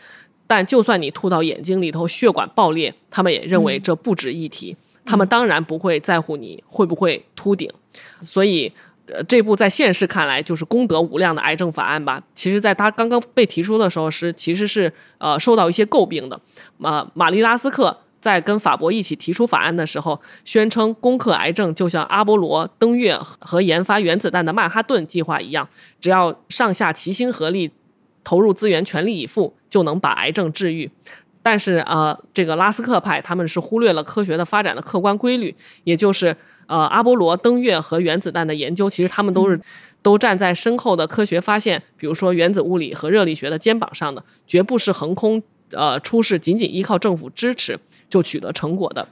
[0.46, 4.78] 但就算你吐到眼睛里头，血管爆裂，他们也认为这不值一提。
[5.04, 7.68] 他们当然不会在乎你会不会秃顶。
[8.24, 8.72] 所以，
[9.08, 12.22] 呃，这部在现实看来就是功德无量的癌症法案吧。
[12.36, 16.40] 其实，在他刚刚被提出的时候，是其实是呃受到一些诟病的。
[16.78, 17.98] 马马利拉斯克。
[18.22, 25.68] 在跟法国一起提出法案的时候，宣称攻克癌症就像阿波罗登月和研发原子弹的曼哈顿计划一样，
[26.00, 27.72] 只要上下齐心合力，
[28.24, 30.90] 投入资源，全力以赴，就能把癌症治愈。
[31.44, 35.56] 但是，呃，这个拉斯克派他们是忽略了科学的发展的客观规律，
[35.86, 39.60] 也就是，呃，阿波罗登月和原子弹的研究，其实他们都是
[40.04, 45.42] 都站在深厚的科学发现，比如说原子物理和热力学的肩膀上的，绝不是横空。
[45.72, 47.80] 呃，出事仅仅依靠政府支持
[48.10, 49.08] 就取得成果的，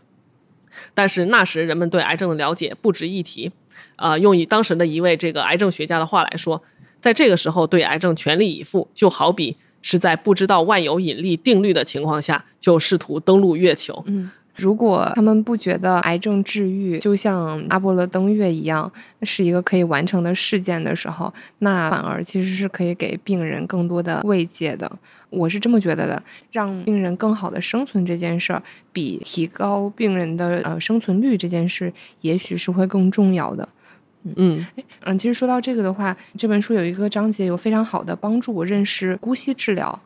[0.94, 3.52] 但是那时人们对癌症的了解不值一提。
[3.96, 6.62] 啊，用以当时的一位这个癌症学家的话来说，
[7.02, 14.04] 在这个时候对癌症全力以赴，就好比是在不知道万有引力定律的情况下就试图登陆月球。
[14.08, 14.32] 嗯。
[14.60, 18.92] 如果他们不觉得癌症治愈就像阿波罗登月一样
[19.24, 24.92] 是一个可以完成的事件的时候，那反而其实是可以给病人更多的慰藉的。
[25.30, 33.70] 我是这么觉得的，让病人更好的生存这件事儿，比提高病人的呃生存率这件事，也许是会更重要的。
[34.36, 34.66] 嗯
[35.02, 39.98] 嗯，其实说到这个的话，这本书有一个章节有非常好的帮助我认识姑息治疗。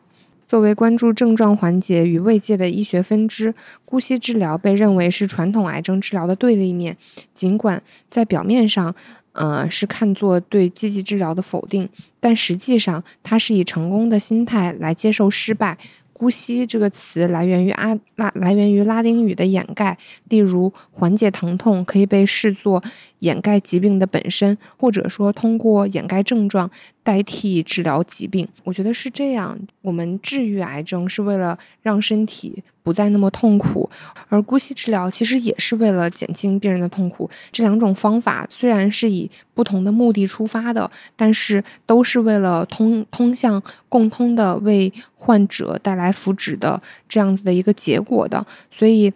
[0.46, 3.54] 作为关注症状缓解与慰藉的医学分支，
[3.84, 6.96] 姑息治疗被认为是传统癌症治疗的对立面。
[7.32, 8.94] 尽管在表面上，
[9.32, 11.88] 呃，是看作对积极治疗的否定，
[12.20, 15.76] 但实际上它是以成功的心态来接受失败。
[16.14, 19.98] 姑息这个词来源于阿拉来源于拉丁语的掩盖，
[20.28, 22.82] 例如缓解疼痛可以被视作
[23.18, 26.70] 掩盖疾病的本身，或者说通过掩盖症状
[27.02, 28.48] 代替治疗疾病。
[28.62, 33.88] 我觉得是这样，我们治愈癌症是为了让身体不再那么痛苦，
[34.28, 37.28] 而姑息治疗其实也是为了减轻病人的痛苦。
[37.50, 48.46] 这两种方法虽然是以不同的目的出发的，但是都是为了通通向共通的为患者带来福祉的这样子的一个结果的。
[48.70, 49.10] 所以，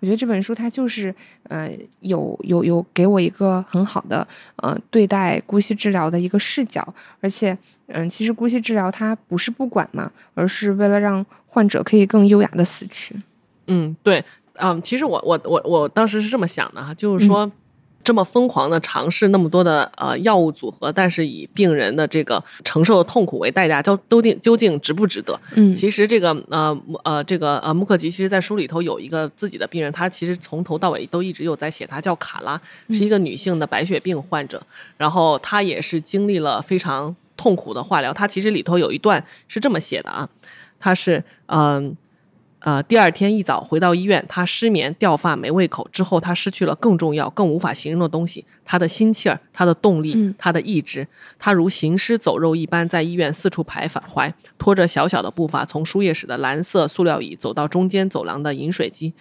[0.00, 11.24] 我觉得这本书它就是呃有有有给我一个很好的呃对待姑息治疗的一个视角，而且嗯，其实姑息治疗它不是不管嘛，而是为了让
[11.54, 13.14] 患者可以更优雅的死去。
[13.68, 14.22] 嗯，对，
[14.54, 17.50] 嗯，其实我我我我当时是这么想的哈，就是说。
[18.06, 25.40] 这么疯狂的尝试那么多的呃药物组合，但是以病人的这个承受的痛苦为代价，究究竟究竟值不值得？
[25.54, 34.62] 嗯，其实这个呃呃这个呃穆克吉，其实在书里头有一个自己的病人，他其实从头到尾都一直有在写，他叫卡拉，是一个女性的白血病患者，
[34.98, 38.12] 然后她也是经历了非常痛苦的化疗。
[38.12, 40.28] 她其实里头有一段是这么写的啊，
[40.84, 41.96] 她是嗯。
[42.60, 45.86] 呃，第二天一早回到医院，他失眠、掉发、没胃口。
[45.92, 51.06] 之后，他失去了更重要、更无法形容的东西：他的心气儿、他的动力、他的意志。
[51.38, 59.12] 他如行尸走肉一般在医院四处徘徊，拖着小小的步伐，从输液室的蓝色塑料椅走到中间走廊的饮水机。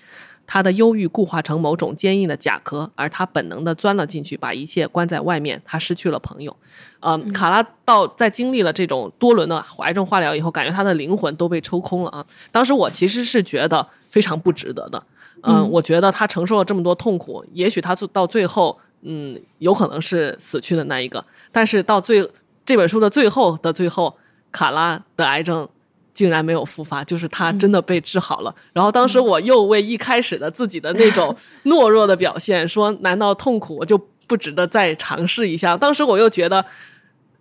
[0.53, 5.59] 他的忧郁固化成某种坚硬的甲壳，而他本能的钻了进去，把一切关在外面。
[5.65, 6.55] 他失去了朋友。
[6.99, 12.23] 嗯，卡拉到在经历了这种多轮的癌症化疗以后，感觉他的灵魂都被抽空了啊！
[12.51, 15.03] 当时我其实是觉得非常不值得的。
[15.41, 21.25] 嗯，我觉得他承受了这么多痛苦，也许他到最后，嗯，有可能是死去的那一个。
[21.51, 22.29] 但是到最
[22.63, 24.15] 这本书的最后的最后，
[24.51, 25.67] 卡拉的癌症。
[26.13, 28.55] 竟然没有复发，就是他真的被治好了。
[28.71, 33.97] 然后当时我又为一开始的自己的那种 懦弱的表现说：“难道痛苦我就
[34.27, 36.63] 不值得再尝试一下？”当时我又觉得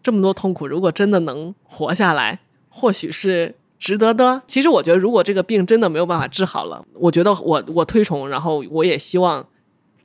[0.03, 4.41] 这么多痛苦，如果真的能活下来，或许是值得的。
[4.47, 9.47] 其实我觉得，如果这个病真的没有办法治好了，我觉得我我推崇，然后我也希望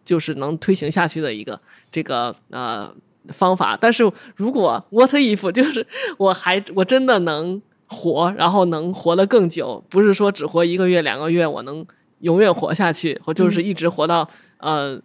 [0.03, 1.57] 就是能推行下去的一个
[1.89, 2.93] 这个呃
[3.29, 3.77] 方法。
[3.79, 7.61] 但是如果 what if 就是我还我真的能。
[7.87, 11.85] 活，然后能活得更久，不是说只活一个月、两个月，我能
[12.19, 14.99] 永远活下去，我就是一直活到呃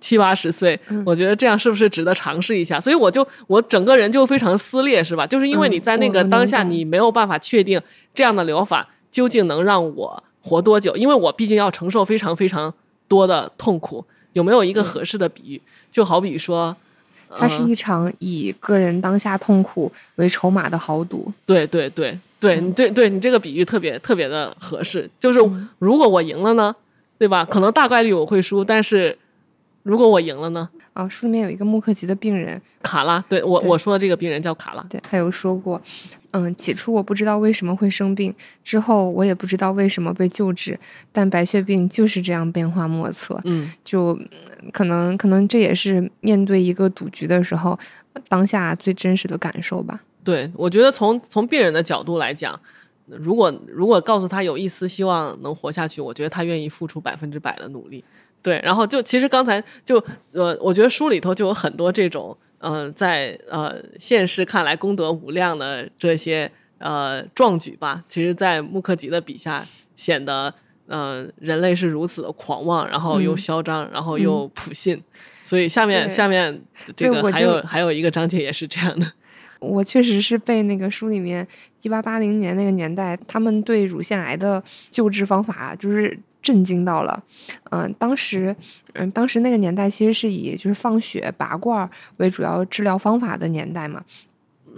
[0.00, 0.78] 七八十岁。
[1.04, 2.80] 我觉得这样是不是值得尝试一下？
[2.80, 5.26] 所以我就我整个人就非常撕裂，是吧？
[5.26, 7.80] 就是因为你在那个当下，你没有办法确定
[8.14, 12.72] 这样的疗法究竟能让我活多久，因为我毕竟要承受非常非常
[13.08, 14.04] 多的痛苦。
[14.34, 15.62] 有没有一个合适的比喻？
[15.90, 16.76] 就好比说。
[17.34, 21.32] 它是一场以个人当下痛苦为筹码的豪赌。
[21.46, 25.08] 对对对对，你对对你这个比喻特别特别的合适。
[25.18, 25.40] 就是
[25.78, 26.74] 如果我赢了呢，
[27.18, 27.44] 对吧？
[27.44, 29.16] 可能大概率我会输，但是
[29.82, 30.68] 如果我赢了呢？
[30.92, 34.82] 啊，书里面有一个穆克吉的病人卡拉，对我我说的这个病人叫卡拉。
[34.88, 35.80] 对，他有说过，
[36.36, 40.78] 嗯，起初我不知道为什么会生病，之后我也不知道为什么被救治，
[41.10, 43.40] 但白血病就是这样变化莫测。
[43.44, 44.18] 嗯，就
[44.72, 47.78] 可能可能这也是面对一个赌局的时候，
[48.28, 50.00] 当下最真实的感受吧。
[50.22, 52.60] 对，我觉得从从病人的角度来讲，
[53.06, 58.04] 如果如果告诉他有一丝希望能活下去，我觉得他愿意付出百分之百的努力。
[58.42, 69.64] 对，然后就其实刚才就呃，我觉得书里头就有很多这种，嗯，在呃现实看来功德无量的这些呃壮举吧，其实，在穆克吉的笔下
[69.94, 70.52] 显得，
[70.88, 75.02] 嗯，人类是如此的狂妄，然后又嚣张，然后又普信。
[75.42, 76.60] 所以下面下面
[76.96, 79.12] 这个还有还有一个章节也是这样的。
[79.60, 81.46] 我确实是被那个书里面
[81.82, 86.18] 一八八零年那个年代，他们对乳腺癌的救治方法就是。
[86.42, 87.20] 震惊到了，
[87.72, 88.54] 嗯，当时，
[88.92, 94.00] 嗯，当时那个年代其实是以就是放血拔罐为主要治疗方法的年代嘛，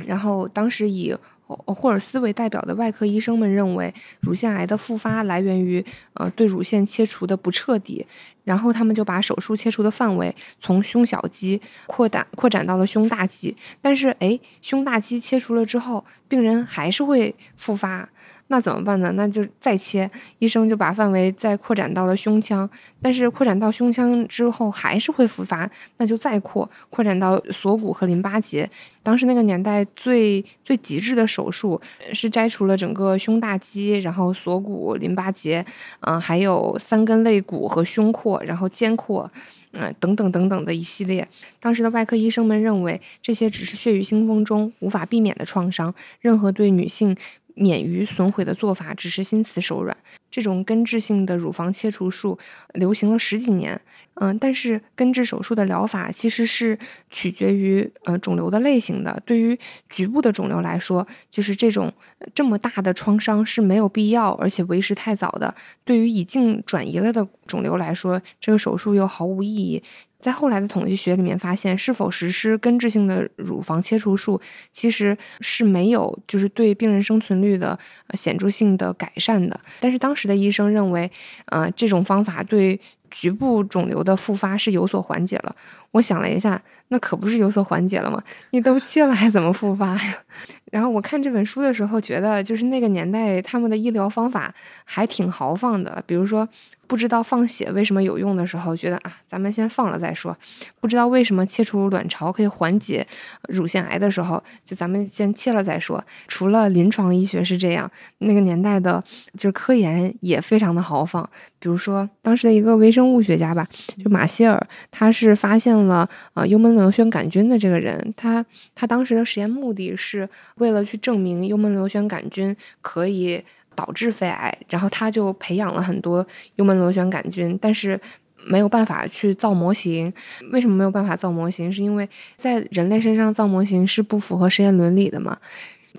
[0.07, 1.15] 然后当时以
[1.49, 5.85] 霍尔斯为代表的外科医生们认为，乳腺癌的复发来源于
[6.15, 8.07] 呃对乳腺切除的不彻底，
[8.45, 18.09] 然后他们就把手术切除的范围从胸小肌扩展扩展到了胸大肌，但是哎，胸大肌切除了之后，病人还是会复发。
[18.49, 19.13] 那怎么办呢？
[19.15, 20.11] 那就再切。
[20.39, 22.69] 医生就把范围再扩展到了胸腔，
[23.01, 28.69] 但是扩展到胸腔之后还是会复发，那就再扩，扩展到锁骨和淋巴结。
[29.03, 31.81] 当时那个年代最最极致的手术
[32.13, 35.65] 是摘除了整个胸大肌，然后锁骨、淋巴结，
[36.01, 39.31] 嗯，还有三根肋骨和胸廓，然后肩廓。
[39.73, 41.29] 嗯，等等等等的一系列，
[41.61, 47.15] 当时的外科医生们认为这些只是血雨腥风中无法避免的创伤，任何对女性
[47.59, 49.97] 免于损毁的做法只是心慈手软。
[50.31, 52.39] 这种根治性的乳房切除术
[52.75, 53.81] 流行了十几年。
[54.21, 56.77] 嗯，但是根治手术的疗法其实是
[57.09, 59.23] 取决于呃肿瘤的类型的。
[59.25, 59.57] 对于
[59.89, 61.93] 局部的肿瘤来说，就是这种
[62.35, 65.55] 这么大的创伤是没有必要，而且为时太早的。
[65.85, 69.81] 对于已经转移了的肿瘤来说，这个手术又毫无意义。
[70.21, 74.41] 在后来的统计学里面发现，是否实施根治性的乳房切除术，
[74.73, 77.79] 其实是没有就是对病人生存率的
[78.15, 79.59] 显著性的改善的。
[79.81, 81.11] 但是当时的医生认为，
[81.47, 82.81] 呃，这种方法对。
[83.11, 85.57] 局部肿瘤的复发是有所缓解了，
[85.93, 88.23] 我想了一下，那可不是有所缓解了吗？
[88.51, 90.19] 你都切了还怎么复发呀？
[90.71, 94.55] 然后我看这本书的时候，觉得就是那个年代他们的医疗方法
[94.85, 96.47] 还挺豪放的，比如说。
[96.89, 100.37] 不知道放血为什么有用的时候，觉得啊，咱们先放了再说。
[100.81, 103.07] 不知道为什么切除卵巢可以缓解
[103.49, 106.03] 乳腺癌的时候，就咱们先切了再说。
[106.27, 111.23] 除了临床医学是这样，那个年代的，就是科研也非常的豪放。
[111.59, 113.69] 比如说，当时的一个微生物学家吧，
[114.03, 118.15] 就马歇尔，他是发现了呃幽门螺旋杆菌的这个人。
[118.17, 118.43] 他
[118.75, 123.45] 他当时的实验目的是为了去证明幽门螺旋杆菌可以。
[123.79, 126.27] 导致肺癌，然后他就培养了很多
[126.57, 128.01] 幽门螺旋杆菌，但是
[128.49, 130.13] 没有办法去造模型。
[130.51, 131.73] 为什么没有办法造模型？
[131.73, 135.39] 是因为在人类身上造模型是不符合实验伦理的嘛？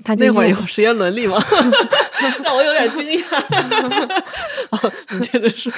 [0.04, 1.38] 他那会儿有实验伦理吗？
[2.44, 4.12] 让我有点惊讶。
[5.12, 5.72] 你接着说，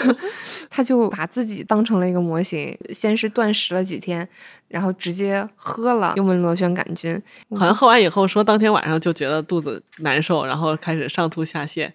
[0.70, 4.28] 他就把自己当成了一个模型，先是断食了几天，
[4.68, 7.22] 然后直接喝了幽门螺旋杆菌。
[7.56, 11.92] 好像喝完以后说，当天晚上就觉得肚子难受，然后开始上吐下泻。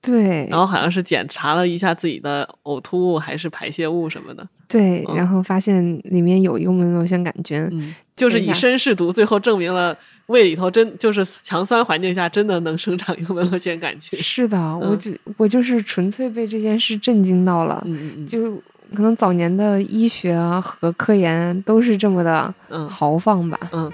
[0.00, 4.46] 对，然后好像是检查了一下自己的呕吐物还是排泄物什么的。
[4.68, 9.96] 对，然后发现里面有幽门螺旋杆菌，就是以身试毒，最后证明了
[10.26, 14.18] 胃里头真就是强酸环境下真的能生长幽门螺旋杆菌。
[14.20, 17.82] 是的，我就我就是纯粹被这件事震惊到了。
[17.86, 18.56] 嗯嗯就是
[18.94, 22.54] 可能早年的医学和科研都是这么的
[22.88, 23.58] 豪放吧。
[23.72, 23.90] 嗯。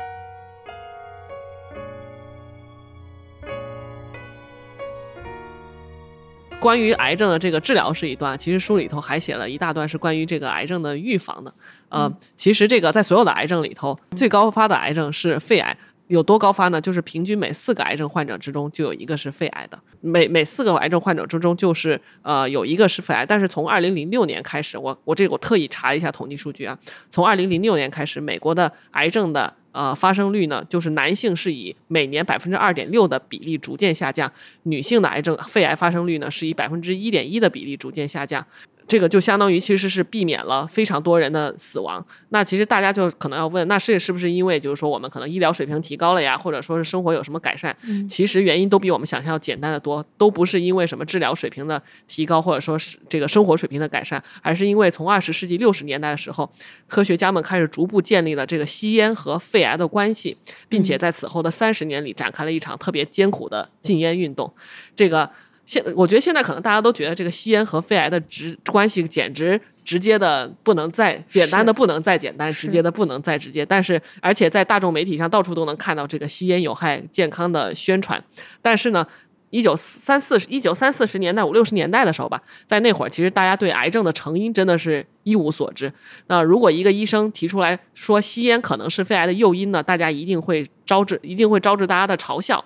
[6.61, 11.51] 关于癌症的这个治疗是一段，其实书里头还写了一大段是关于这个癌症的预防的。
[11.91, 15.77] 呃，其实这个在所有的癌症里头，最高发的癌症是肺癌，
[16.07, 16.81] 有多高发呢？
[16.81, 23.27] 就是平均每四个癌症患者之中就有一个是肺癌的，每每四个癌症患者之中就是呃有一个是肺癌。
[23.27, 26.79] 但是从二零零六年开始，我我这个我特意查一下统计数据啊，
[27.11, 29.55] 从二零零六年开始，美国的癌症的。
[29.73, 34.29] 呃，发生率呢，就是男性是以每年百分之二点六的比例逐渐下降，
[34.65, 38.45] 女性的癌症肺癌发生率呢是以百分之一点一的比例逐渐下降。
[38.91, 42.05] 这个就相当于其实是避免了非常多人的死亡。
[42.31, 47.77] 那其实大家就可能要问，那是是不是因为就是说我们可能医疗水平提高了呀，或者说是生活有什么改善？
[48.09, 56.51] 其实原因都比我们想象要简单的多，都不是因为什么治疗水平的提高，或者说是这个生活水平的改善，而是因为从二十世纪六十年代的时候，
[56.89, 60.37] 科学家们开始逐步建立了这个吸烟和肺癌的关系，
[60.69, 64.53] 并且在此后的三十年里展开了一场特别艰苦的禁烟运动。
[64.97, 65.31] 这个。
[65.71, 73.65] 现我觉得现在可能大家都觉得这个吸烟和肺癌的直关系简直直接的不能再简单的不能再简单，直接的不能再直接。
[73.65, 78.21] 但是而且在大众媒体上到处都能看到这个吸烟有害健康的宣传。
[78.61, 79.07] 但是呢，
[79.51, 85.93] 一九三四一九三四十年代五六十年代的时候吧，在那会儿其实大家对癌症的成因真的是一无所知。
[86.27, 92.65] 那如果一个医生提出来说吸烟可能是肺癌的诱因呢，大家一定会招致一定会招致大家的嘲笑，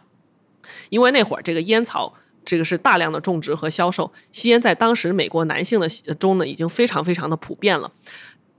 [0.89, 2.15] 因为那会儿这个烟草。
[2.45, 5.89] 这个是大量的种植和销售，吸烟在当时美国男性的
[6.19, 7.91] 中呢已经非常非常的普遍了。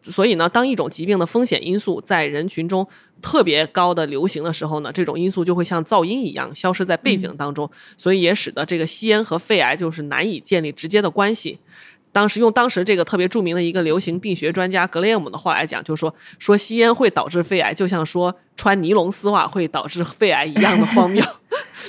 [0.01, 2.87] 所以呢，当一种疾病的风险因素在人群中
[3.23, 7.67] 特别高的流行的时候呢，这种因素就会像噪音一样消失在背景当中，
[7.97, 11.57] 所以也使得这个吸烟和肺癌就是难以建立直接的关系。
[12.11, 21.23] 当时用当时这个特别著名的一个流行病学专家格雷厄姆的话来讲，就是说说吸烟会导致肺癌，就像说穿尼龙丝袜会导致肺癌一样的荒谬。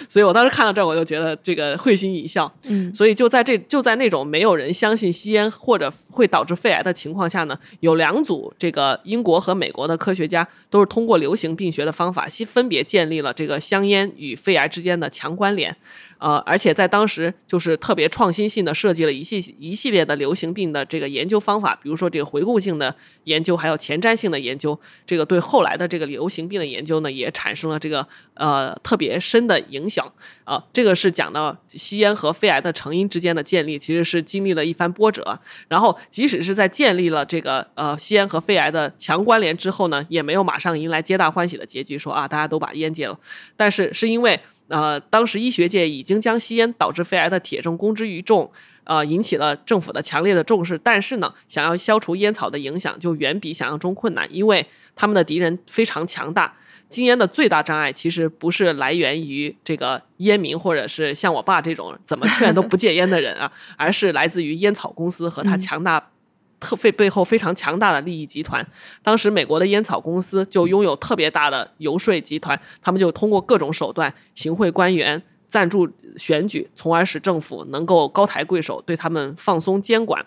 [0.08, 2.52] 所以我当时看到这儿，我就觉得这个会心一笑。
[2.64, 15.74] 嗯，所以就在这就在那种没有人相信吸烟或者会导致肺癌的情况下呢，有两组这个英国和美国的科学家都是通过流行病学的方法，分别建立了这个香烟与肺癌之间的强关联。
[16.18, 22.94] 呃，而且在当时就是特别创新性的设计了一系一系列的流行病的这个研究方法，比如说这个回顾性的
[23.24, 30.11] 研究，还有前瞻性的研究，这个对后来的这个流行病的研究呢，也产生了这个呃特别深的影响
[30.44, 30.62] 啊。
[30.72, 35.38] 这个是讲到吸烟和肺癌的成因之间的建立，其实是经历了一番波折。
[35.68, 43.18] 然后，即使是在建立了这个呃吸烟和肺癌的强关联之后呢，也没有马上迎来皆大欢喜的结局，说啊大家都把烟戒了。
[43.57, 44.38] 但是是因为
[44.68, 48.50] 呃，当时医学界已经将吸烟导致肺癌的铁证公之于众，
[48.87, 50.78] 呃，引起了政府的强烈的重视。
[50.78, 56.57] 但是呢，想要消除烟草的影响，就远比想象中困难，因为他们的敌人非常强大。
[56.89, 66.11] 禁烟的最大障碍其实不是来源于这个烟民，或者是像我爸这种怎么劝都不戒烟的人啊，而是来自于烟草公司和他强大。
[66.59, 68.66] 特费背后非常强大的利益集团，
[69.03, 80.24] 当时美国的烟草公司就拥有特别大的游说集团，他们就通过各种手段，行贿官员、赞助选举，从而使政府能够高抬贵手，对他们放松监管。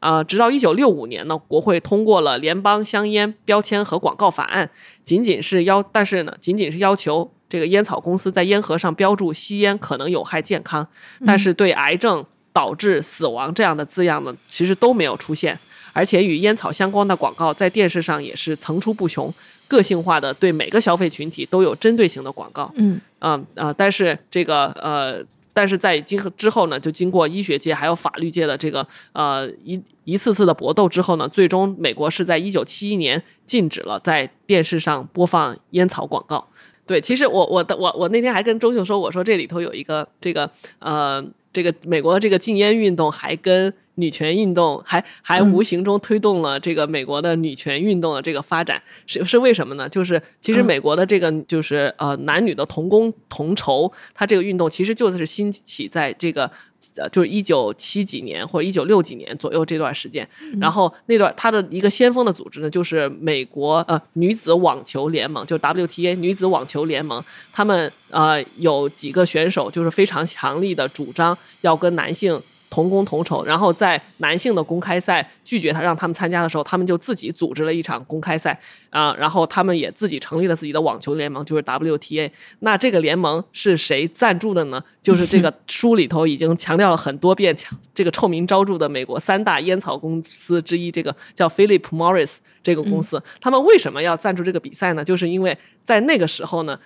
[0.00, 4.70] 啊，直到一九六五年呢，国会通过了联邦香烟标签和广告法案，
[5.04, 10.86] 仅仅是要，但是呢，仅仅是要求这个烟草公司在烟盒上标注吸烟可能有害健康，
[11.26, 15.58] 但是对癌症导致死亡这样的字样呢，其实都没有出现。
[15.92, 19.34] 而且与烟草相关的广告在电视上也是层出不穷，
[19.68, 22.72] 个性化的对每个消费群体都有针对性的广告。
[22.74, 23.72] 嗯，啊啊！
[23.72, 36.48] 但是这个呃，但是在今之后呢，就经过医学界还有法律界的这个呃一一次次的搏斗之后呢，最终美国是在一九七一年禁止了在电视上播放烟草广告。
[36.86, 43.72] 对，其实我我的我我那天还跟周秀说，我说这里头有一个这个呃这个美国的这个禁烟运动还跟。
[43.98, 49.88] 女权运动还还无形中推动了这个美国的女权运动的这个发展，是是为什么呢？
[49.88, 56.48] 就是其实美国的这个就是呃男女的同工同酬，它这个运动其实就是兴起在这个
[56.96, 60.26] 呃就是一九七几年或者一九六几年左右这段时间，
[60.60, 67.22] 然后那段它的一个先锋的组织呢，就是美国呃女子网球联盟，就 WTA 女子网球联盟，
[67.52, 72.40] 他们呃有几个选手就是非常强力的主张要跟男性。
[72.70, 78.58] 同工同酬，然后在男性的公开赛拒绝他让他们参加的时候，他们就自己组织了一场公开赛
[78.90, 82.30] 啊，然后他们也自己成立了自己的网球联盟，就是 WTA。
[82.60, 84.82] 那这个联盟是谁赞助的呢？
[85.02, 87.56] 就是这个 书里头已经强调了很多遍，
[87.94, 95.04] 这个臭名昭著的美国三大烟草公司之一，这个叫 Philip Morris 这个公司，他们为什么要赞助这个比赛呢？
[95.04, 96.78] 就是因为在那个时候呢。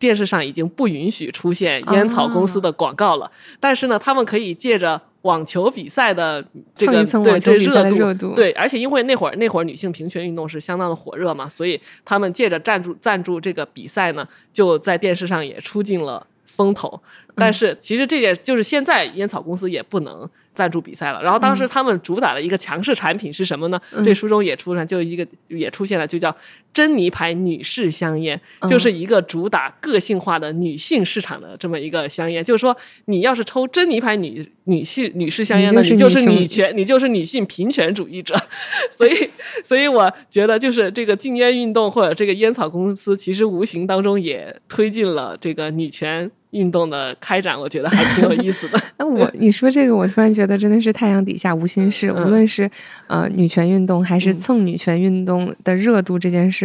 [0.00, 3.30] 电视上已经不允许出现烟草公司的广告了，
[3.60, 6.42] 但是呢，他们可以借着网球比赛的
[6.74, 17.00] 这个对这热度，对，而且因为那会儿那会儿女性平权运动是相当的火热嘛，所以他们借着赞助赞助这个比赛呢，就在电视上也出尽了风头。
[17.40, 20.28] 但是其实这也就是现在烟草公司也不能。
[20.52, 23.80] 赞助比赛了，然后当时他们主打的一个强势产品是什么呢？
[24.04, 26.36] 这书中也出现，就一个也出现了，就叫
[26.72, 28.38] 珍妮牌女士香烟，
[28.68, 32.44] 就是一个主打个性化的女性市场的这么一个香烟。
[32.44, 32.76] 就是说，
[33.06, 38.34] 你要是抽珍妮牌女女性女士香烟呢，你就是女权，你就是女性平权主义者。
[38.90, 39.30] 所以，
[39.64, 46.30] 所以我觉得，就是这个禁烟运动或者这个烟草公司，其实无形当中也推进了这个女权。
[46.50, 48.80] 运动的开展，我觉得还挺有意思的。
[48.96, 52.10] 那 我你说这个，我突然觉得真的是太阳底下无心事。
[52.10, 52.70] 无论是
[53.08, 56.64] 呃女权运动，还是蹭女权运动的热度这件事，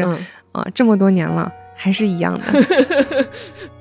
[0.54, 3.28] 啊，这么多年了，还是一样的。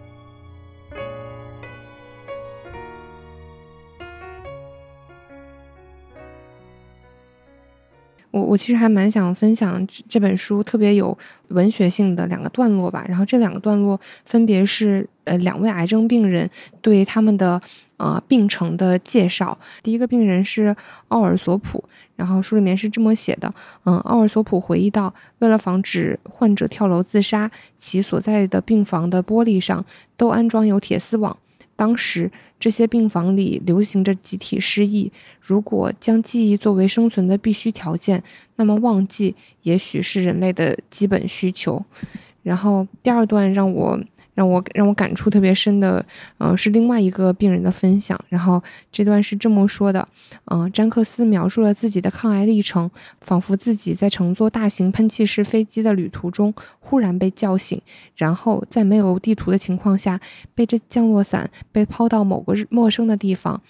[8.35, 11.17] 我我其实还蛮想分享这本书特别有
[11.51, 16.51] 文学性的两个段落吧，然后这两个段落分别是呃两位癌症病人
[16.83, 17.63] 对他们的
[17.97, 19.57] 呃病程的介绍。
[19.85, 20.75] 第一个病人是
[21.07, 21.85] 奥尔索普，
[22.17, 23.55] 然后书里面是这么写的，
[23.85, 29.85] 嗯，奥尔索普回忆到，为了防止患者跳楼自杀，其所在的病房的玻璃上
[30.17, 31.37] 都安装有铁丝网。
[31.77, 32.29] 当时
[32.59, 35.11] 这些病房里流行着集体失忆。
[35.41, 38.23] 如果将记忆作为生存的必须条件，
[38.57, 41.85] 那么忘记也许是人类的基本需求。
[42.43, 44.01] 然后第二段让我。
[44.35, 46.05] 让我让我感触特别深的，
[46.39, 48.19] 嗯，是另外一个病人的分享。
[48.29, 48.63] 然后
[48.93, 50.07] 这段是这么说的，
[50.47, 57.81] 嗯，詹克斯描述了自己的抗癌历程，仿佛自己在乘坐大型喷气式飞机的旅途中忽然被叫醒，
[58.17, 60.21] 然后在没有地图的情况下，
[60.55, 63.61] 背着降落伞被抛到某个陌生的地方。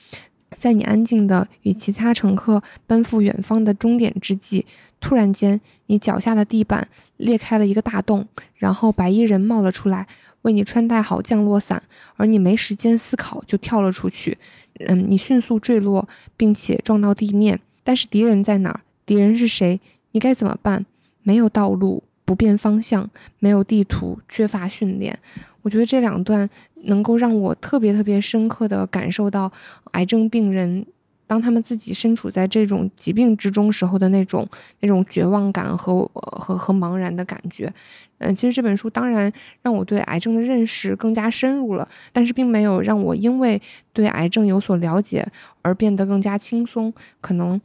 [0.58, 4.64] 在你安静的与其他乘客奔赴远方的终点之际，
[5.00, 6.86] 突然间，你脚下的地板
[7.16, 10.06] 裂开了一个大洞，然后白衣人冒了出来，
[10.44, 11.82] 为你穿戴好降落伞，
[12.16, 14.38] 而你没时间思考就跳了出去。
[14.86, 17.60] 嗯，你迅速坠落，并且撞到地面。
[17.82, 18.80] 但是敌人在哪儿？
[19.04, 19.78] 敌人是谁？
[20.12, 20.86] 你该怎么办？
[21.22, 25.18] 没有道路，不变方向，没有地图，缺乏训练。
[25.62, 26.48] 我觉得这两段
[26.84, 29.50] 能够让我特别特别深刻的感受到
[29.92, 30.86] 癌症病人。
[31.26, 34.48] 当他们自己身处在这种疾病之中时候的那种
[34.80, 37.72] 那种绝望感和和和茫然的感觉，
[38.18, 43.60] 嗯，其实这本书当然让我对癌症的认识更加深入了，但是并没有让我因为
[43.92, 45.26] 对癌症有所了解
[45.62, 46.92] 而变得更加轻松。
[47.20, 47.60] 可能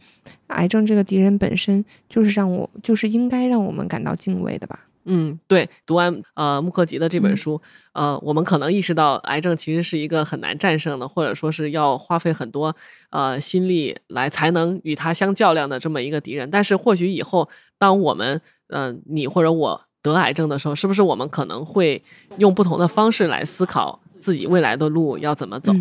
[0.48, 4.86] 癌症这个敌人本身就是让我就是应该让我们感到敬畏的吧。
[5.12, 7.60] 嗯，对，读完呃穆克吉的这本书，
[7.94, 12.76] 呃，我们可能意识到癌症其实是一个很难战胜的，或者说是要花费很多
[13.10, 16.48] 呃心力来才能与它相较量的这么一个敌人。
[16.52, 17.50] 但是或许以后，
[17.80, 22.04] 当我们嗯你或者我得癌症的时候，是不是我们可能会
[22.38, 25.74] 用不同的方式来思考自己未来的路要怎么走？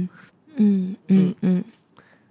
[0.57, 1.63] 嗯嗯嗯，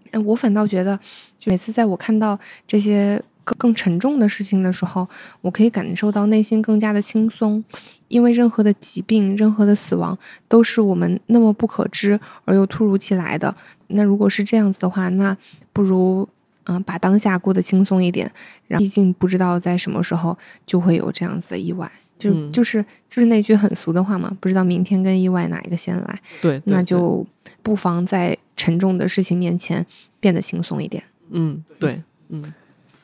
[0.10, 1.00] 哎，我反倒觉得，
[1.40, 3.22] 就每次在我看到这些。
[3.56, 5.08] 更沉重的事情的时候，
[5.42, 7.64] 我可以感受到内心更加的轻松，
[8.08, 10.18] 因为任何的疾病、任何的死亡
[10.48, 13.54] 都是我们那么不可知而又突如其来的。
[13.88, 15.36] 那如果是这样子的话，那
[15.72, 16.28] 不如
[16.66, 18.30] 嗯把当下过得轻松一点。
[18.68, 21.90] 然后，毕竟不知道在什么时候就会有这样子的意外，
[22.20, 26.20] 就就是就是那句很俗的话嘛，不知道明天跟意外哪一个先来。
[26.42, 27.26] 对，那就
[27.64, 29.86] 不妨在沉重的事情面前
[30.20, 31.02] 变得轻松一点。
[31.30, 32.54] 嗯，对，嗯。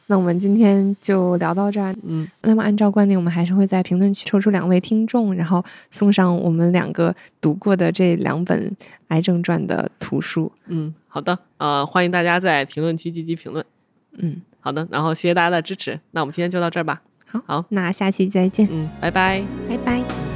[0.07, 1.95] 那我们今天就聊到这儿。
[2.03, 8.69] 嗯，那么按照惯例，我们还是会在评论区抽出两位听众，然后送上我们两个读过的这两本
[9.07, 10.51] 《癌症传》的图书。
[10.67, 13.63] 嗯，好的，呃，欢迎大家在评论区积极评论。
[14.17, 15.99] 嗯，好的，然后谢谢大家的支持。
[16.11, 17.01] 那我们今天就到这儿吧。
[17.25, 18.67] 好，好，那下期再见。
[18.69, 20.32] 嗯，拜拜，拜拜。